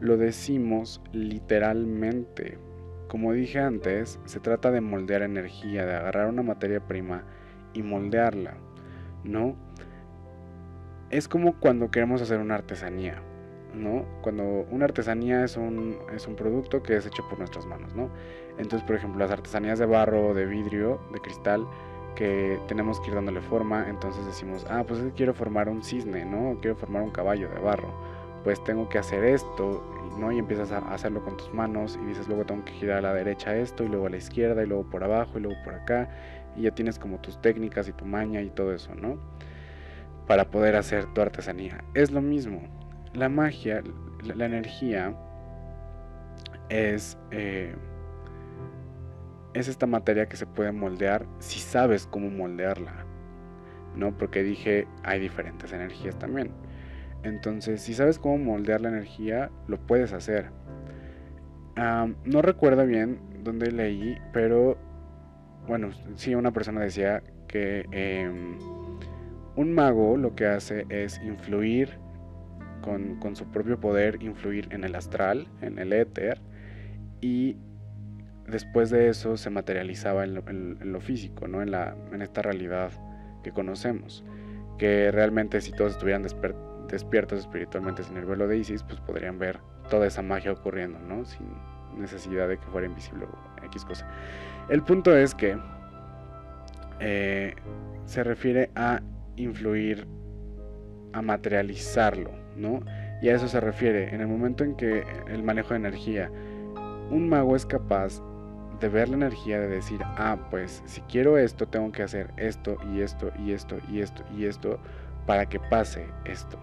lo 0.00 0.16
decimos 0.16 1.00
literalmente. 1.12 2.58
Como 3.06 3.32
dije 3.32 3.60
antes, 3.60 4.18
se 4.24 4.40
trata 4.40 4.72
de 4.72 4.80
moldear 4.80 5.22
energía, 5.22 5.86
de 5.86 5.94
agarrar 5.94 6.28
una 6.28 6.42
materia 6.42 6.80
prima 6.80 7.24
y 7.72 7.82
moldearla. 7.82 8.56
¿No? 9.24 9.54
Es 11.10 11.28
como 11.28 11.58
cuando 11.58 11.90
queremos 11.90 12.22
hacer 12.22 12.38
una 12.38 12.54
artesanía, 12.54 13.20
¿no? 13.74 14.04
Cuando 14.22 14.44
una 14.70 14.84
artesanía 14.84 15.44
es 15.44 15.56
un, 15.56 15.96
es 16.14 16.26
un 16.26 16.36
producto 16.36 16.82
que 16.82 16.96
es 16.96 17.06
hecho 17.06 17.26
por 17.28 17.38
nuestras 17.38 17.66
manos, 17.66 17.94
¿no? 17.94 18.10
Entonces, 18.58 18.86
por 18.86 18.96
ejemplo, 18.96 19.18
las 19.18 19.30
artesanías 19.30 19.78
de 19.78 19.86
barro, 19.86 20.34
de 20.34 20.46
vidrio, 20.46 21.00
de 21.12 21.20
cristal, 21.20 21.66
que 22.14 22.58
tenemos 22.68 23.00
que 23.00 23.08
ir 23.08 23.14
dándole 23.14 23.40
forma, 23.40 23.88
entonces 23.88 24.24
decimos, 24.26 24.66
ah, 24.68 24.84
pues 24.86 25.00
quiero 25.16 25.34
formar 25.34 25.68
un 25.68 25.82
cisne, 25.82 26.24
¿no? 26.24 26.58
Quiero 26.60 26.76
formar 26.76 27.02
un 27.02 27.10
caballo 27.10 27.48
de 27.48 27.58
barro. 27.60 27.92
Pues 28.44 28.62
tengo 28.64 28.88
que 28.88 28.98
hacer 28.98 29.24
esto, 29.24 29.82
¿no? 30.18 30.32
Y 30.32 30.38
empiezas 30.38 30.72
a 30.72 30.78
hacerlo 30.92 31.22
con 31.22 31.36
tus 31.36 31.52
manos 31.52 31.98
y 32.02 32.06
dices, 32.06 32.26
luego 32.28 32.44
tengo 32.44 32.64
que 32.64 32.72
girar 32.72 32.98
a 32.98 33.02
la 33.02 33.14
derecha 33.14 33.56
esto, 33.56 33.84
y 33.84 33.88
luego 33.88 34.06
a 34.06 34.10
la 34.10 34.16
izquierda, 34.16 34.62
y 34.62 34.66
luego 34.66 34.84
por 34.84 35.04
abajo, 35.04 35.38
y 35.38 35.42
luego 35.42 35.60
por 35.64 35.74
acá 35.74 36.08
y 36.56 36.62
ya 36.62 36.70
tienes 36.72 36.98
como 36.98 37.20
tus 37.20 37.40
técnicas 37.40 37.88
y 37.88 37.92
tu 37.92 38.04
maña 38.04 38.42
y 38.42 38.50
todo 38.50 38.74
eso, 38.74 38.94
¿no? 38.94 39.18
Para 40.26 40.50
poder 40.50 40.76
hacer 40.76 41.06
tu 41.12 41.20
artesanía. 41.20 41.84
Es 41.94 42.10
lo 42.10 42.20
mismo. 42.20 42.62
La 43.14 43.28
magia, 43.28 43.82
la, 44.22 44.46
energía 44.46 45.14
es, 46.68 47.18
eh, 47.30 47.74
es 49.54 49.68
esta 49.68 49.86
materia 49.86 50.28
que 50.28 50.36
se 50.36 50.46
puede 50.46 50.72
moldear 50.72 51.26
si 51.38 51.58
sabes 51.58 52.06
cómo 52.06 52.30
moldearla, 52.30 53.04
¿no? 53.96 54.16
Porque 54.16 54.42
dije, 54.42 54.86
hay 55.02 55.20
diferentes 55.20 55.72
energías 55.72 56.18
también. 56.18 56.52
Entonces, 57.22 57.82
si 57.82 57.94
sabes 57.94 58.18
cómo 58.18 58.38
moldear 58.38 58.80
la 58.80 58.88
energía, 58.88 59.50
lo 59.66 59.78
puedes 59.78 60.12
hacer. 60.12 60.50
no 61.76 62.42
recuerdo 62.42 62.86
bien 62.86 63.20
dónde 63.42 63.70
leí, 63.70 64.16
pero 64.32 64.78
bueno, 65.66 65.90
sí, 66.16 66.34
una 66.34 66.52
persona 66.52 66.80
decía 66.80 67.22
que 67.46 67.86
em, 67.92 68.58
un 69.56 69.72
mago 69.72 70.16
lo 70.16 70.34
que 70.34 70.46
hace 70.46 70.86
es 70.88 71.20
influir 71.22 71.98
con, 72.80 73.36
su 73.36 73.50
propio 73.50 73.78
poder, 73.78 74.22
influir 74.22 74.68
en 74.70 74.84
el 74.84 74.94
astral, 74.94 75.48
en 75.60 75.78
el 75.78 75.92
éter, 75.92 76.40
y 77.20 77.56
después 78.46 78.90
de 78.90 79.08
eso 79.08 79.36
se 79.36 79.50
materializaba 79.50 80.24
en 80.24 80.92
lo, 80.92 81.00
físico, 81.00 81.46
¿no? 81.46 81.62
En, 81.62 81.70
la, 81.70 81.96
en 82.12 82.22
esta 82.22 82.42
realidad 82.42 82.90
que 83.42 83.52
conocemos. 83.52 84.24
Que 84.78 85.10
realmente 85.10 85.60
si 85.60 85.72
todos 85.72 85.92
estuvieran 85.92 86.22
despiertos 86.88 87.38
espiritualmente 87.38 88.02
sin 88.02 88.16
el 88.16 88.24
velo 88.24 88.48
de 88.48 88.58
Isis, 88.58 88.82
pues 88.82 88.98
podrían 89.00 89.38
ver 89.38 89.60
toda 89.90 90.06
esa 90.06 90.22
magia 90.22 90.52
ocurriendo, 90.52 90.98
¿no? 91.00 91.24
Sin 91.24 91.46
necesidad 91.96 92.48
de 92.48 92.58
que 92.58 92.66
fuera 92.66 92.86
invisible 92.86 93.26
o 93.26 93.64
X 93.66 93.84
cosa. 93.84 94.06
El 94.68 94.82
punto 94.82 95.16
es 95.16 95.34
que 95.34 95.58
eh, 97.00 97.54
se 98.04 98.24
refiere 98.24 98.70
a 98.74 99.00
influir, 99.36 100.06
a 101.12 101.22
materializarlo, 101.22 102.30
¿no? 102.56 102.80
Y 103.22 103.28
a 103.28 103.34
eso 103.34 103.48
se 103.48 103.60
refiere. 103.60 104.14
En 104.14 104.20
el 104.20 104.28
momento 104.28 104.64
en 104.64 104.76
que 104.76 105.04
el 105.28 105.42
manejo 105.42 105.70
de 105.70 105.76
energía, 105.76 106.30
un 107.10 107.28
mago 107.28 107.56
es 107.56 107.66
capaz 107.66 108.22
de 108.80 108.88
ver 108.88 109.08
la 109.08 109.16
energía, 109.16 109.60
de 109.60 109.68
decir, 109.68 110.00
ah, 110.02 110.38
pues 110.50 110.82
si 110.86 111.00
quiero 111.02 111.36
esto, 111.36 111.66
tengo 111.66 111.92
que 111.92 112.02
hacer 112.02 112.30
esto 112.36 112.78
y 112.92 113.02
esto 113.02 113.30
y 113.38 113.52
esto 113.52 113.78
y 113.90 114.00
esto 114.00 114.24
y 114.34 114.46
esto 114.46 114.78
para 115.26 115.46
que 115.46 115.60
pase 115.60 116.06
esto, 116.24 116.58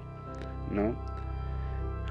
¿no? 0.72 0.96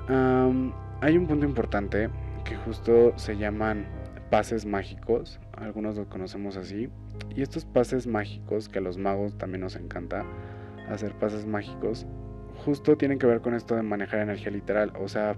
hay 0.08 1.18
un 1.18 1.26
punto 1.26 1.44
importante 1.44 2.08
que 2.48 2.56
justo 2.56 3.12
se 3.16 3.36
llaman 3.36 3.86
pases 4.30 4.66
mágicos, 4.66 5.40
algunos 5.52 5.96
lo 5.96 6.08
conocemos 6.08 6.56
así, 6.56 6.88
y 7.34 7.42
estos 7.42 7.64
pases 7.64 8.06
mágicos, 8.06 8.68
que 8.68 8.78
a 8.78 8.82
los 8.82 8.98
magos 8.98 9.36
también 9.36 9.62
nos 9.62 9.76
encanta 9.76 10.24
hacer 10.88 11.12
pases 11.14 11.46
mágicos, 11.46 12.06
justo 12.64 12.96
tienen 12.96 13.18
que 13.18 13.26
ver 13.26 13.40
con 13.40 13.54
esto 13.54 13.74
de 13.74 13.82
manejar 13.82 14.20
energía 14.20 14.50
literal, 14.50 14.92
o 14.98 15.08
sea, 15.08 15.36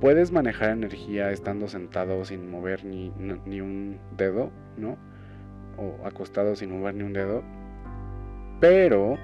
puedes 0.00 0.32
manejar 0.32 0.70
energía 0.70 1.30
estando 1.30 1.68
sentado 1.68 2.24
sin 2.24 2.50
mover 2.50 2.84
ni, 2.84 3.12
ni 3.46 3.60
un 3.60 3.98
dedo, 4.16 4.50
¿no? 4.76 4.96
O 5.76 6.06
acostado 6.06 6.56
sin 6.56 6.70
mover 6.70 6.94
ni 6.94 7.02
un 7.02 7.12
dedo, 7.12 7.42
pero 8.60 9.16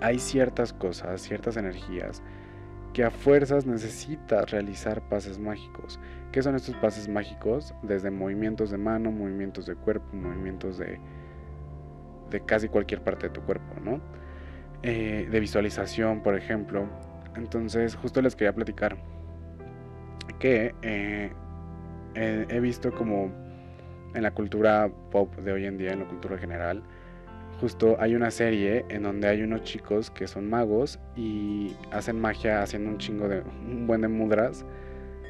hay 0.00 0.18
ciertas 0.18 0.72
cosas, 0.72 1.22
ciertas 1.22 1.56
energías 1.56 2.22
que 2.94 3.02
a 3.02 3.10
fuerzas 3.10 3.66
necesitas 3.66 4.50
realizar 4.50 5.02
pases 5.08 5.38
mágicos. 5.38 5.98
¿Qué 6.32 6.42
son 6.42 6.54
estos 6.54 6.76
pases 6.76 7.08
mágicos? 7.08 7.74
Desde 7.82 8.10
movimientos 8.10 8.70
de 8.70 8.78
mano, 8.78 9.10
movimientos 9.10 9.66
de 9.66 9.74
cuerpo, 9.74 10.16
movimientos 10.16 10.78
de, 10.78 11.00
de 12.30 12.40
casi 12.46 12.68
cualquier 12.68 13.02
parte 13.02 13.26
de 13.26 13.34
tu 13.34 13.42
cuerpo, 13.42 13.74
¿no? 13.82 14.00
Eh, 14.84 15.28
de 15.30 15.40
visualización, 15.40 16.22
por 16.22 16.36
ejemplo. 16.36 16.86
Entonces, 17.36 17.96
justo 17.96 18.22
les 18.22 18.36
quería 18.36 18.54
platicar 18.54 18.96
que 20.38 20.72
eh, 20.82 21.32
he 22.14 22.60
visto 22.60 22.92
como 22.94 23.32
en 24.14 24.22
la 24.22 24.30
cultura 24.30 24.88
pop 25.10 25.34
de 25.36 25.52
hoy 25.52 25.66
en 25.66 25.78
día, 25.78 25.92
en 25.92 25.98
la 26.00 26.06
cultura 26.06 26.38
general, 26.38 26.84
hay 27.98 28.14
una 28.14 28.30
serie 28.30 28.84
en 28.88 29.02
donde 29.02 29.28
hay 29.28 29.42
unos 29.42 29.62
chicos 29.62 30.10
que 30.10 30.26
son 30.26 30.48
magos 30.48 30.98
y 31.16 31.72
hacen 31.90 32.20
magia 32.20 32.62
haciendo 32.62 32.90
un 32.90 32.98
chingo 32.98 33.28
de 33.28 33.40
un 33.40 33.86
buen 33.86 34.00
de 34.02 34.08
mudras 34.08 34.64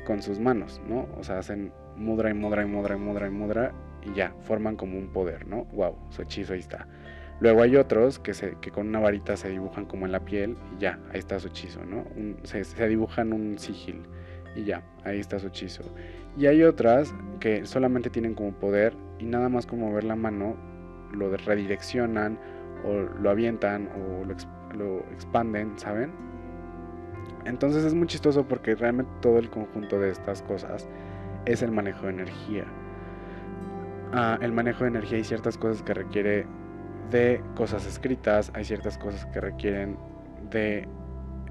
con 0.06 0.22
sus 0.22 0.38
manos, 0.38 0.80
¿no? 0.88 1.08
O 1.18 1.22
sea, 1.22 1.38
hacen 1.38 1.72
mudra 1.96 2.30
y 2.30 2.34
mudra 2.34 2.62
y 2.62 2.66
mudra 2.66 2.96
y 2.96 2.98
mudra 2.98 3.26
y 3.26 3.30
mudra 3.30 3.72
y 4.02 4.14
ya, 4.14 4.34
forman 4.40 4.76
como 4.76 4.98
un 4.98 5.08
poder, 5.08 5.46
¿no? 5.46 5.64
Wow, 5.66 5.96
su 6.10 6.22
hechizo 6.22 6.52
ahí 6.52 6.60
está. 6.60 6.86
Luego 7.40 7.62
hay 7.62 7.76
otros 7.76 8.18
que, 8.18 8.34
se, 8.34 8.56
que 8.60 8.70
con 8.70 8.88
una 8.88 9.00
varita 9.00 9.36
se 9.36 9.48
dibujan 9.48 9.86
como 9.86 10.06
en 10.06 10.12
la 10.12 10.20
piel 10.24 10.56
y 10.76 10.82
ya, 10.82 10.98
ahí 11.12 11.18
está 11.18 11.38
su 11.40 11.48
hechizo, 11.48 11.84
¿no? 11.84 12.04
se, 12.44 12.64
se, 12.64 12.88
dibujan 12.88 13.32
un 13.32 13.58
sigil 13.58 14.02
y 14.54 14.64
ya, 14.64 14.82
ahí 15.04 15.18
está 15.18 15.38
su 15.38 15.48
hechizo. 15.48 15.82
Y 16.36 16.46
hay 16.46 16.62
otras 16.62 17.14
que 17.40 17.66
solamente 17.66 18.10
tienen 18.10 18.34
como 18.34 18.52
poder 18.52 18.94
y 19.18 19.24
nada 19.24 19.48
más 19.48 19.66
con 19.66 19.80
mover 19.80 20.04
la 20.04 20.16
mano 20.16 20.73
lo 21.14 21.36
redireccionan 21.36 22.38
o 22.84 22.92
lo 22.92 23.30
avientan 23.30 23.88
o 23.96 24.24
lo, 24.74 24.98
expanden, 25.12 25.78
¿saben? 25.78 26.12
Entonces 27.44 27.84
es 27.84 27.94
muy 27.94 28.06
chistoso 28.06 28.46
porque 28.46 28.74
realmente 28.74 29.10
todo 29.20 29.38
el 29.38 29.50
conjunto 29.50 29.98
de 29.98 30.10
estas 30.10 30.42
cosas 30.42 30.88
es 31.46 31.62
el 31.62 31.70
manejo 31.70 32.06
de 32.06 32.12
energía. 32.12 32.64
Ah, 34.12 34.38
el 34.40 34.52
manejo 34.52 34.84
de 34.84 34.90
energía 34.90 35.18
hay 35.18 35.24
ciertas 35.24 35.58
cosas 35.58 35.82
que 35.82 35.94
requiere 35.94 36.46
de 37.10 37.42
cosas 37.54 37.86
escritas, 37.86 38.50
hay 38.54 38.64
ciertas 38.64 38.98
cosas 38.98 39.26
que 39.26 39.40
requieren 39.40 39.96
de 40.50 40.88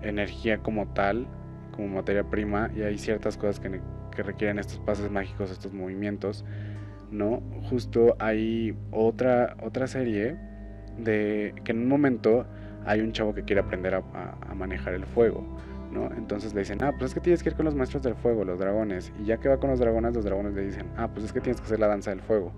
energía 0.01 0.57
como 0.57 0.87
tal, 0.87 1.27
como 1.71 1.87
materia 1.87 2.23
prima, 2.23 2.69
y 2.75 2.81
hay 2.81 2.97
ciertas 2.97 3.37
cosas 3.37 3.59
que, 3.59 3.81
que 4.11 4.23
requieren 4.23 4.59
estos 4.59 4.79
pases 4.79 5.09
mágicos, 5.11 5.51
estos 5.51 5.73
movimientos, 5.73 6.43
¿no? 7.13 7.41
Justo 7.69 8.15
hay 8.19 8.75
otra, 8.91 9.55
otra 9.61 9.87
serie 9.87 10.35
de 10.97 11.53
que 11.63 11.71
en 11.71 11.79
un 11.79 11.87
momento 11.87 12.45
hay 12.85 12.99
un 12.99 13.13
chavo 13.13 13.33
que 13.33 13.43
quiere 13.43 13.61
aprender 13.61 13.95
a 13.95 14.53
manejar 14.55 14.93
el 14.93 15.05
fuego 15.05 15.45
entonces 16.17 16.53
le 16.53 16.61
dicen, 16.61 16.83
ah, 16.83 16.91
pues 16.97 17.11
es 17.11 17.15
que 17.15 17.21
tienes 17.21 17.43
que 17.43 17.49
ir 17.49 17.55
con 17.55 17.65
los 17.65 17.75
maestros 17.75 18.03
del 18.03 18.15
fuego, 18.15 18.43
los 18.43 18.59
dragones. 18.59 19.11
Y 19.21 19.25
ya 19.25 19.37
que 19.37 19.49
va 19.49 19.57
con 19.57 19.69
los 19.69 19.79
dragones, 19.79 20.13
los 20.13 20.25
dragones 20.25 20.53
le 20.53 20.65
dicen, 20.65 20.87
ah, 20.97 21.09
pues 21.13 21.25
es 21.25 21.33
que 21.33 21.41
tienes 21.41 21.61
que 21.61 21.65
hacer 21.65 21.79
la 21.79 21.87
danza 21.87 22.11
del 22.11 22.21
fuego. 22.21 22.53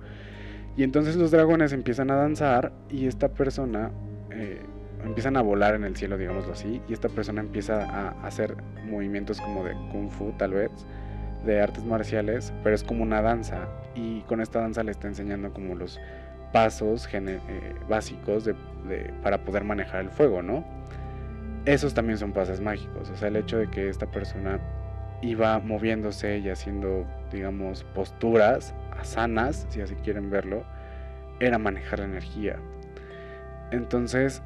Y 0.77 0.83
entonces 0.83 1.15
los 1.15 1.31
dragones 1.31 1.74
empiezan 1.74 2.12
a 2.12 2.15
danzar 2.15 2.74
y 2.89 3.07
esta 3.07 3.29
persona 3.29 3.91
eh, 4.31 4.62
empiezan 5.03 5.38
a 5.38 5.41
volar 5.41 5.75
en 5.75 5.83
el 5.83 5.95
cielo, 5.95 6.17
digámoslo 6.17 6.53
así, 6.53 6.81
y 6.88 6.93
esta 6.93 7.09
persona 7.09 7.41
empieza 7.41 7.83
a 7.83 8.09
hacer 8.25 8.55
movimientos 8.85 9.39
como 9.39 9.63
de 9.63 9.74
kung 9.91 10.09
fu, 10.09 10.33
tal 10.33 10.51
vez, 10.53 10.71
de 11.45 11.61
artes 11.61 11.83
marciales, 11.85 12.53
pero 12.63 12.75
es 12.75 12.83
como 12.83 13.03
una 13.03 13.21
danza. 13.21 13.67
Y 13.95 14.21
con 14.21 14.41
esta 14.41 14.59
danza 14.59 14.83
le 14.83 14.91
está 14.91 15.07
enseñando 15.07 15.53
como 15.53 15.75
los 15.75 15.99
pasos 16.51 17.07
eh, 17.11 17.39
básicos 17.89 18.49
para 19.21 19.43
poder 19.43 19.63
manejar 19.63 20.01
el 20.01 20.09
fuego, 20.09 20.41
¿no? 20.41 20.63
esos 21.65 21.93
también 21.93 22.17
son 22.17 22.31
pases 22.31 22.61
mágicos. 22.61 23.09
O 23.09 23.15
sea, 23.15 23.27
el 23.27 23.35
hecho 23.35 23.57
de 23.57 23.69
que 23.69 23.89
esta 23.89 24.05
persona 24.05 24.59
iba 25.21 25.59
moviéndose 25.59 26.37
y 26.39 26.49
haciendo, 26.49 27.05
digamos, 27.31 27.83
posturas 27.83 28.73
sanas, 29.03 29.65
si 29.69 29.81
así 29.81 29.95
quieren 29.95 30.29
verlo, 30.29 30.63
era 31.39 31.57
manejar 31.57 31.99
la 31.99 32.05
energía. 32.05 32.57
Entonces, 33.71 34.41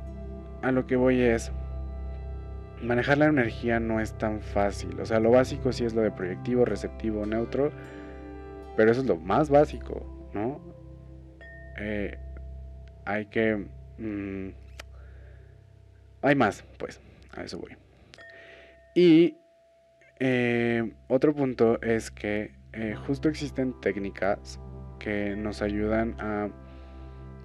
a 0.61 0.71
lo 0.71 0.87
que 0.87 0.95
voy 0.95 1.21
es, 1.21 1.51
manejar 2.81 3.17
la 3.17 3.25
energía 3.25 3.79
no 3.79 3.99
es 3.99 4.17
tan 4.17 4.41
fácil. 4.41 4.99
O 4.99 5.05
sea, 5.05 5.19
lo 5.19 5.31
básico 5.31 5.71
sí 5.71 5.85
es 5.85 5.93
lo 5.93 6.01
de 6.01 6.11
proyectivo, 6.11 6.65
receptivo, 6.65 7.25
neutro, 7.25 7.71
pero 8.75 8.91
eso 8.91 9.01
es 9.01 9.07
lo 9.07 9.17
más 9.17 9.49
básico, 9.49 10.29
¿no? 10.33 10.61
Eh, 11.79 12.17
hay 13.05 13.25
que... 13.27 13.67
Mm, 13.97 14.49
hay 16.21 16.35
más, 16.35 16.63
pues. 16.77 17.01
A 17.35 17.43
eso 17.43 17.59
voy. 17.59 17.77
Y 18.95 19.37
eh, 20.19 20.93
otro 21.07 21.33
punto 21.33 21.81
es 21.81 22.11
que 22.11 22.51
eh, 22.73 22.95
justo 23.05 23.29
existen 23.29 23.79
técnicas 23.81 24.59
que 24.99 25.35
nos 25.35 25.61
ayudan 25.61 26.15
a, 26.19 26.49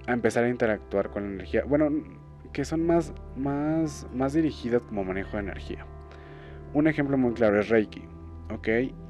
a, 0.07 0.13
empezar 0.13 0.45
a 0.45 0.49
interactuar 0.49 1.11
con 1.11 1.23
la 1.23 1.35
energía. 1.35 1.65
Bueno, 1.65 1.91
que 2.55 2.65
son 2.65 2.87
más, 2.87 3.13
más, 3.37 4.07
más 4.15 4.33
dirigidas 4.33 4.81
como 4.83 5.05
manejo 5.05 5.33
de 5.33 5.43
energía. 5.43 5.85
Un 6.73 6.87
ejemplo 6.87 7.19
muy 7.19 7.35
claro 7.35 7.61
es 7.61 7.69
Reiki. 7.69 8.05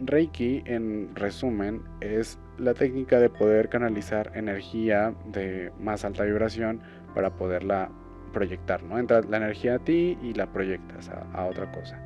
Reiki, 0.00 0.62
en 0.64 1.14
resumen, 1.14 1.82
es 2.00 2.38
la 2.56 2.72
técnica 2.72 3.20
de 3.20 3.28
poder 3.28 3.68
canalizar 3.68 4.32
energía 4.34 5.14
de 5.26 5.70
más 5.78 6.04
alta 6.04 6.24
vibración 6.24 6.80
para 7.14 7.36
poderla 7.36 7.90
proyectar, 8.32 8.82
¿no? 8.82 8.98
Entra 8.98 9.20
la 9.20 9.36
energía 9.36 9.76
a 9.76 9.78
ti 9.78 10.18
y 10.22 10.32
la 10.32 10.46
proyectas 10.50 11.10
a, 11.10 11.44
otra 11.44 11.70
cosa, 11.70 11.98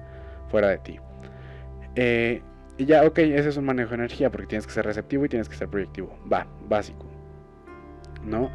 fuera 0.48 0.68
de 0.68 0.79
ti. 0.79 0.98
Eh, 1.94 2.42
y 2.79 2.85
ya, 2.85 3.05
ok, 3.05 3.18
ese 3.18 3.48
es 3.48 3.57
un 3.57 3.64
manejo 3.64 3.90
de 3.90 3.96
energía 3.96 4.31
porque 4.31 4.46
tienes 4.48 4.66
que 4.66 4.72
ser 4.72 4.85
receptivo 4.85 5.24
y 5.24 5.29
tienes 5.29 5.48
que 5.48 5.55
ser 5.55 5.68
proyectivo. 5.68 6.18
Va, 6.31 6.46
básico. 6.68 7.07
¿No? 8.24 8.51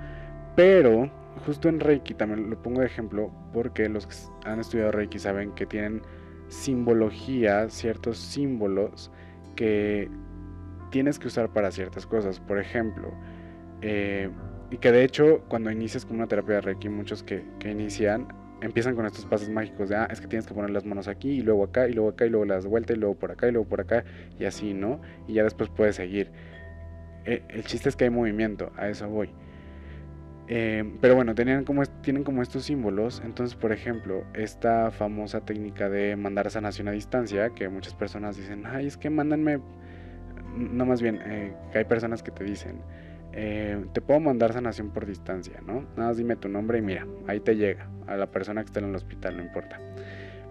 Pero, 0.56 1.10
justo 1.46 1.70
en 1.70 1.80
Reiki, 1.80 2.14
también 2.14 2.50
lo 2.50 2.62
pongo 2.62 2.82
de 2.82 2.88
ejemplo 2.88 3.32
porque 3.54 3.90
los 3.90 4.08
que 4.08 4.16
han 4.46 4.60
estudiado 4.60 4.92
Reiki 4.92 5.20
saben 5.20 5.52
que 5.52 5.66
tienen 5.66 6.02
simbología, 6.48 7.70
ciertos 7.70 8.18
símbolos 8.18 9.12
que 9.56 10.10
tienes 10.92 11.20
que 11.20 11.28
usar 11.28 11.50
para 11.52 11.72
ciertas 11.72 12.06
cosas. 12.06 12.40
Por 12.40 12.60
ejemplo, 12.60 13.12
eh, 13.82 14.30
y 14.72 14.78
que 14.78 14.92
de 14.92 15.04
hecho, 15.04 15.42
cuando 15.48 15.72
inicias 15.72 16.06
con 16.06 16.18
una 16.18 16.28
terapia 16.28 16.56
de 16.56 16.62
Reiki, 16.62 16.90
muchos 16.90 17.24
que, 17.24 17.44
que 17.60 17.72
inician 17.72 18.28
empiezan 18.64 18.96
con 18.96 19.06
estos 19.06 19.26
pasos 19.26 19.50
mágicos 19.50 19.90
de, 19.90 19.98
ah, 19.98 20.08
es 20.10 20.22
que 20.22 20.28
tienes 20.28 20.48
que 20.48 20.54
poner 20.54 20.70
las 20.70 20.86
manos 20.86 21.08
aquí 21.08 21.30
y 21.30 21.42
luego 21.42 21.66
acá 21.66 21.88
y 21.88 21.94
luego 21.94 22.10
acá 22.10 22.26
y 22.26 22.30
luego 22.30 22.46
las 22.46 22.66
vuelta 22.66 22.94
y 22.94 22.96
luego 22.96 23.16
por 23.16 23.32
acá 23.32 23.50
y 23.50 23.52
luego 23.52 23.68
por 23.68 23.82
acá 23.82 24.06
y 24.40 24.46
así, 24.46 24.74
¿no? 24.74 25.02
Y 25.28 25.34
ya 25.34 25.44
después 25.44 25.70
puedes 25.70 25.98
seguir. 25.98 26.32
Eh, 27.26 27.44
el 27.50 27.64
chiste 27.66 27.90
es 27.90 27.96
que 27.96 28.06
hay 28.06 28.10
movimiento, 28.10 28.72
a 28.78 28.88
eso 28.88 29.10
voy. 29.10 29.30
Eh, 30.48 30.98
pero 31.00 31.16
bueno, 31.16 31.36
tienen 31.36 31.64
como 31.64 32.42
estos 32.42 32.64
símbolos. 32.64 33.22
Entonces, 33.26 33.56
por 33.56 33.72
ejemplo, 33.72 34.24
esta 34.34 34.92
famosa 34.92 35.42
técnica 35.42 35.90
de 35.90 36.16
mandar 36.16 36.50
sanación 36.52 36.88
a 36.88 36.92
distancia, 36.92 37.50
que 37.52 37.70
muchas 37.70 37.94
personas 37.94 38.38
dicen, 38.38 38.66
ay, 38.66 38.88
es 38.88 38.98
que 38.98 39.10
mándenme. 39.10 39.60
No, 40.56 40.86
más 40.86 41.02
bien, 41.02 41.20
eh, 41.26 41.54
hay 41.74 41.86
personas 41.86 42.22
que 42.22 42.32
te 42.32 42.44
dicen, 42.44 42.82
eh, 43.32 43.84
te 43.94 44.02
puedo 44.02 44.20
mandar 44.20 44.54
sanación 44.54 44.92
por 44.92 45.08
distancia, 45.08 45.60
¿no? 45.66 45.86
Nada 45.96 46.10
más 46.10 46.18
dime 46.18 46.36
tu 46.36 46.48
nombre 46.50 46.78
y 46.78 46.82
mira, 46.82 47.08
ahí 47.28 47.40
te 47.40 47.56
llega, 47.56 47.88
a 48.06 48.16
la 48.16 48.28
persona 48.28 48.62
que 48.62 48.68
está 48.68 48.80
en 48.80 48.86
el 48.86 48.96
hospital, 48.96 49.38
no 49.38 49.44
importa. 49.44 49.80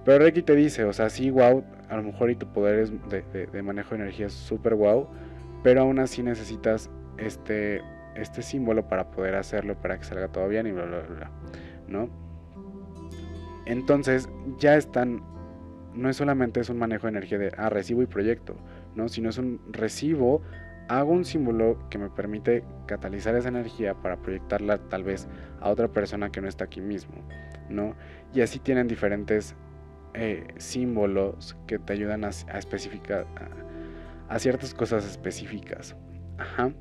Pero 0.05 0.19
Reiki 0.19 0.43
te 0.43 0.57
dice, 0.57 0.85
o 0.85 0.93
sea, 0.93 1.09
sí, 1.09 1.31
wow, 1.31 1.63
a 1.89 1.97
lo 1.97 2.03
mejor 2.03 2.31
y 2.31 2.35
tu 2.35 2.53
poder 2.53 2.81
es 2.81 2.93
de, 3.09 3.63
manejo 3.63 3.91
de 3.91 4.03
energía 4.03 4.27
es 4.27 4.33
súper 4.33 4.75
wow, 4.75 5.07
pero 5.63 5.83
aún 5.83 6.01
así 6.01 6.25
necesitas 6.25 6.91
este, 7.19 7.81
este 8.15 8.43
símbolo 8.43 8.89
para 8.89 9.11
poder 9.11 9.35
hacerlo, 9.35 9.77
para 9.81 9.99
que 9.99 10.05
salga 10.05 10.29
todo 10.29 10.49
bien 10.49 10.67
y 10.67 10.73
bla, 10.73 10.85
bla, 10.85 11.01
bla, 11.01 11.31
¿no? 11.89 12.09
Entonces, 13.67 14.29
ya 14.59 14.77
están, 14.77 15.23
no 15.95 16.09
es 16.09 16.17
solamente 16.17 16.61
es 16.61 16.69
un 16.69 16.79
manejo 16.79 17.07
de 17.07 17.11
energía 17.11 17.39
de, 17.39 17.53
ah, 17.57 17.69
recibo 17.69 18.03
y 18.03 18.07
proyecto, 18.07 18.57
¿no? 18.95 19.09
Sino 19.09 19.31
es 19.31 19.39
un 19.39 19.61
recibo, 19.71 20.43
hago 20.89 21.13
un 21.13 21.25
símbolo 21.25 21.79
que 21.89 21.99
me 21.99 22.11
permite 22.11 22.65
catalizar 22.87 23.35
esa 23.37 23.49
energía 23.49 23.95
para 23.95 24.17
proyectarla 24.17 24.79
tal 24.89 25.05
vez 25.05 25.29
a 25.61 25.71
otra 25.71 25.89
persona 25.89 26.31
que 26.31 26.41
no 26.41 26.49
está 26.49 26.65
aquí 26.65 26.81
mismo, 26.81 27.15
¿no? 27.69 27.95
Y 28.35 28.41
así 28.41 28.59
tienen 28.59 28.89
diferentes 28.89 29.55
eh, 30.15 30.47
símbolos 30.59 31.57
que 31.67 31.79
te 31.79 31.93
ayudan 31.93 32.25
a, 32.25 32.29
especificar 32.29 33.27
a, 34.29 34.39
ciertas 34.39 34.75
cosas 34.75 35.07
específicas. 35.07 35.97
Ajá. 36.39 36.73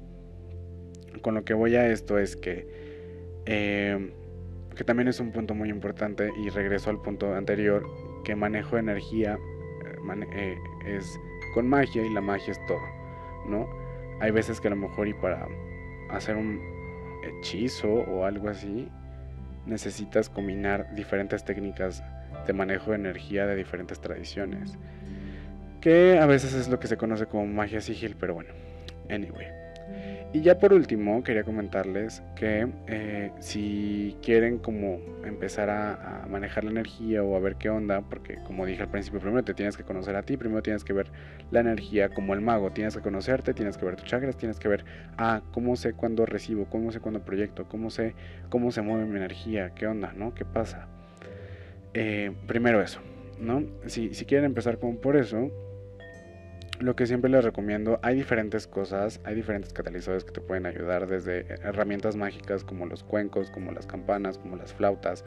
Con 1.21 1.35
lo 1.35 1.43
que 1.43 1.53
voy 1.53 1.75
a 1.75 1.87
esto 1.87 2.17
es 2.17 2.35
que 2.35 2.67
eh, 3.45 4.11
que 4.75 4.83
también 4.83 5.07
es 5.07 5.19
un 5.19 5.31
punto 5.31 5.53
muy 5.53 5.69
importante 5.69 6.31
y 6.43 6.49
regreso 6.49 6.89
al 6.89 7.01
punto 7.01 7.33
anterior 7.35 7.85
que 8.23 8.35
manejo 8.35 8.77
energía 8.77 9.37
eh, 10.33 10.57
es 10.85 11.19
con 11.53 11.67
magia 11.67 12.03
y 12.05 12.13
la 12.13 12.21
magia 12.21 12.51
es 12.51 12.65
todo, 12.65 12.81
¿no? 13.47 13.67
Hay 14.19 14.31
veces 14.31 14.61
que 14.61 14.67
a 14.67 14.71
lo 14.71 14.77
mejor 14.77 15.07
y 15.07 15.13
para 15.13 15.47
hacer 16.09 16.35
un 16.35 16.59
hechizo 17.23 17.89
o 17.89 18.25
algo 18.25 18.49
así, 18.49 18.87
necesitas 19.65 20.29
combinar 20.29 20.93
diferentes 20.95 21.43
técnicas 21.43 22.03
de 22.47 22.53
manejo 22.53 22.91
de 22.91 22.97
energía 22.97 23.45
de 23.45 23.55
diferentes 23.55 23.99
tradiciones. 23.99 24.77
Que 25.79 26.19
a 26.19 26.25
veces 26.25 26.53
es 26.53 26.69
lo 26.69 26.79
que 26.79 26.87
se 26.87 26.97
conoce 26.97 27.25
como 27.25 27.45
magia 27.47 27.81
sigil, 27.81 28.15
pero 28.19 28.35
bueno, 28.35 28.53
anyway. 29.09 29.60
Y 30.33 30.41
ya 30.41 30.57
por 30.59 30.71
último, 30.71 31.23
quería 31.23 31.43
comentarles 31.43 32.23
que 32.37 32.65
eh, 32.87 33.31
si 33.39 34.15
quieren 34.21 34.59
como 34.59 35.01
empezar 35.25 35.69
a, 35.69 36.25
manejar 36.29 36.63
la 36.63 36.71
energía 36.71 37.21
o 37.21 37.35
a 37.35 37.39
ver 37.39 37.57
qué 37.57 37.69
onda, 37.69 38.01
porque 38.01 38.37
como 38.45 38.65
dije 38.65 38.81
al 38.81 38.89
principio, 38.89 39.19
primero 39.19 39.43
te 39.43 39.53
tienes 39.53 39.75
que 39.75 39.83
conocer 39.83 40.15
a 40.15 40.23
ti, 40.23 40.37
primero 40.37 40.61
tienes 40.63 40.85
que 40.85 40.93
ver 40.93 41.07
la 41.51 41.59
energía 41.59 42.07
como 42.09 42.33
el 42.33 42.39
mago, 42.39 42.71
tienes 42.71 42.95
que 42.95 43.01
conocerte, 43.01 43.53
tienes 43.53 43.77
que 43.77 43.83
ver 43.83 43.97
tus 43.97 44.05
chakras, 44.05 44.37
tienes 44.37 44.57
que 44.57 44.69
ver, 44.69 44.85
ah, 45.17 45.41
cómo 45.51 45.75
sé 45.75 45.91
cuándo 45.91 46.25
recibo, 46.25 46.65
cómo 46.69 46.93
sé 46.93 47.01
cuándo 47.01 47.25
proyecto, 47.25 47.67
cómo 47.67 47.89
sé 47.89 48.15
cómo 48.47 48.71
se 48.71 48.81
mueve 48.81 49.05
mi 49.05 49.17
energía, 49.17 49.71
qué 49.75 49.85
onda, 49.87 50.13
¿no? 50.13 50.33
¿Qué 50.33 50.45
pasa? 50.45 50.87
Eh, 51.93 52.31
primero 52.47 52.81
eso, 52.81 53.01
¿no? 53.37 53.65
Si, 53.87 54.13
si 54.13 54.23
quieren 54.23 54.45
empezar 54.45 54.79
como 54.79 54.95
por 55.01 55.17
eso, 55.17 55.51
lo 56.81 56.95
que 56.95 57.05
siempre 57.05 57.29
les 57.29 57.43
recomiendo, 57.43 57.99
hay 58.01 58.15
diferentes 58.15 58.67
cosas, 58.67 59.21
hay 59.23 59.35
diferentes 59.35 59.71
catalizadores 59.71 60.23
que 60.23 60.31
te 60.31 60.41
pueden 60.41 60.65
ayudar, 60.65 61.07
desde 61.07 61.45
herramientas 61.63 62.15
mágicas 62.15 62.63
como 62.63 62.85
los 62.85 63.03
cuencos, 63.03 63.51
como 63.51 63.71
las 63.71 63.85
campanas, 63.85 64.37
como 64.37 64.55
las 64.55 64.73
flautas, 64.73 65.23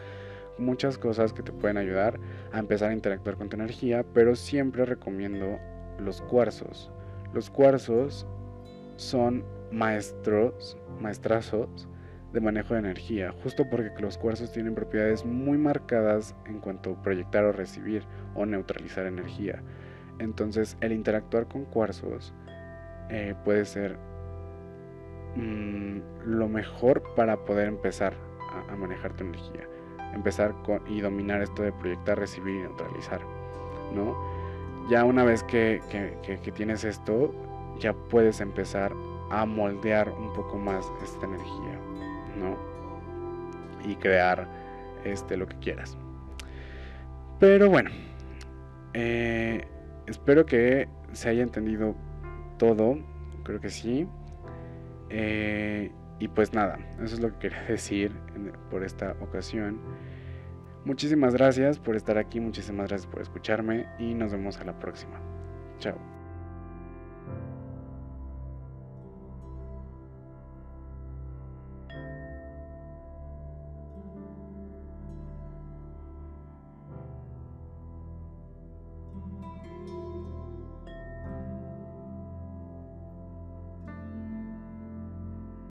muchas 0.58 0.98
cosas 0.98 1.32
que 1.32 1.42
te 1.42 1.52
pueden 1.52 1.76
ayudar 1.76 2.18
a 2.52 2.58
empezar 2.58 2.90
a 2.90 2.94
interactuar 2.94 3.36
con 3.36 3.48
tu 3.48 3.56
energía, 3.56 4.04
pero 4.14 4.34
siempre 4.34 4.84
recomiendo 4.84 5.58
los 5.98 6.20
cuarzos. 6.22 6.90
Los 7.32 7.50
cuarzos 7.50 8.26
son 8.96 9.44
maestros, 9.70 10.76
maestrazos 11.00 11.88
de 12.32 12.40
manejo 12.40 12.74
de 12.74 12.80
energía, 12.80 13.32
justo 13.42 13.68
porque 13.70 13.90
los 14.00 14.18
cuarzos 14.18 14.50
tienen 14.50 14.74
propiedades 14.74 15.24
muy 15.24 15.56
marcadas 15.56 16.34
en 16.46 16.58
cuanto 16.58 16.90
a 16.92 17.02
proyectar 17.02 17.44
o 17.44 17.52
recibir 17.52 18.02
o 18.34 18.44
neutralizar 18.44 19.06
energía. 19.06 19.62
Entonces 20.18 20.76
el 20.80 20.92
interactuar 20.92 21.46
con 21.46 21.64
cuarzos 21.64 22.32
eh, 23.10 23.34
puede 23.44 23.64
ser 23.64 23.96
mm, 25.36 25.98
lo 26.24 26.48
mejor 26.48 27.02
para 27.14 27.36
poder 27.44 27.68
empezar 27.68 28.14
a, 28.70 28.76
manejar 28.76 29.12
tu 29.14 29.24
energía. 29.24 29.68
Empezar 30.14 30.54
con, 30.62 30.80
y 30.88 31.00
dominar 31.00 31.42
esto 31.42 31.62
de 31.62 31.72
proyectar, 31.72 32.18
recibir 32.18 32.56
y 32.56 32.60
neutralizar. 32.60 33.20
¿no? 33.94 34.16
Ya 34.88 35.04
una 35.04 35.24
vez 35.24 35.42
que, 35.42 35.80
que 36.24 36.52
tienes 36.52 36.84
esto, 36.84 37.34
ya 37.80 37.92
puedes 37.92 38.40
empezar 38.40 38.92
a 39.30 39.44
moldear 39.46 40.10
un 40.10 40.32
poco 40.32 40.56
más 40.56 40.86
esta 41.02 41.26
energía. 41.26 41.78
¿no? 42.38 42.56
Y 43.88 43.96
crear 43.96 44.48
este, 45.04 45.36
lo 45.36 45.46
que 45.46 45.56
quieras. 45.58 45.96
Pero 47.38 47.68
bueno, 47.68 47.90
eh, 48.94 49.66
espero 50.06 50.46
que 50.46 50.88
se 51.12 51.28
haya 51.28 51.42
entendido 51.42 51.94
todo, 52.58 52.98
creo 53.44 53.60
que 53.60 53.70
sí. 53.70 54.06
Eh, 55.10 55.92
y 56.18 56.28
pues 56.28 56.54
nada, 56.54 56.78
eso 57.02 57.14
es 57.14 57.20
lo 57.20 57.32
que 57.32 57.48
quería 57.48 57.62
decir 57.68 58.12
por 58.70 58.84
esta 58.84 59.16
ocasión. 59.20 59.80
Muchísimas 60.84 61.34
gracias 61.34 61.78
por 61.78 61.96
estar 61.96 62.18
aquí, 62.18 62.40
muchísimas 62.40 62.88
gracias 62.88 63.10
por 63.10 63.22
escucharme 63.22 63.86
y 63.98 64.14
nos 64.14 64.32
vemos 64.32 64.58
a 64.58 64.64
la 64.64 64.78
próxima. 64.78 65.20
Chao. 65.78 66.13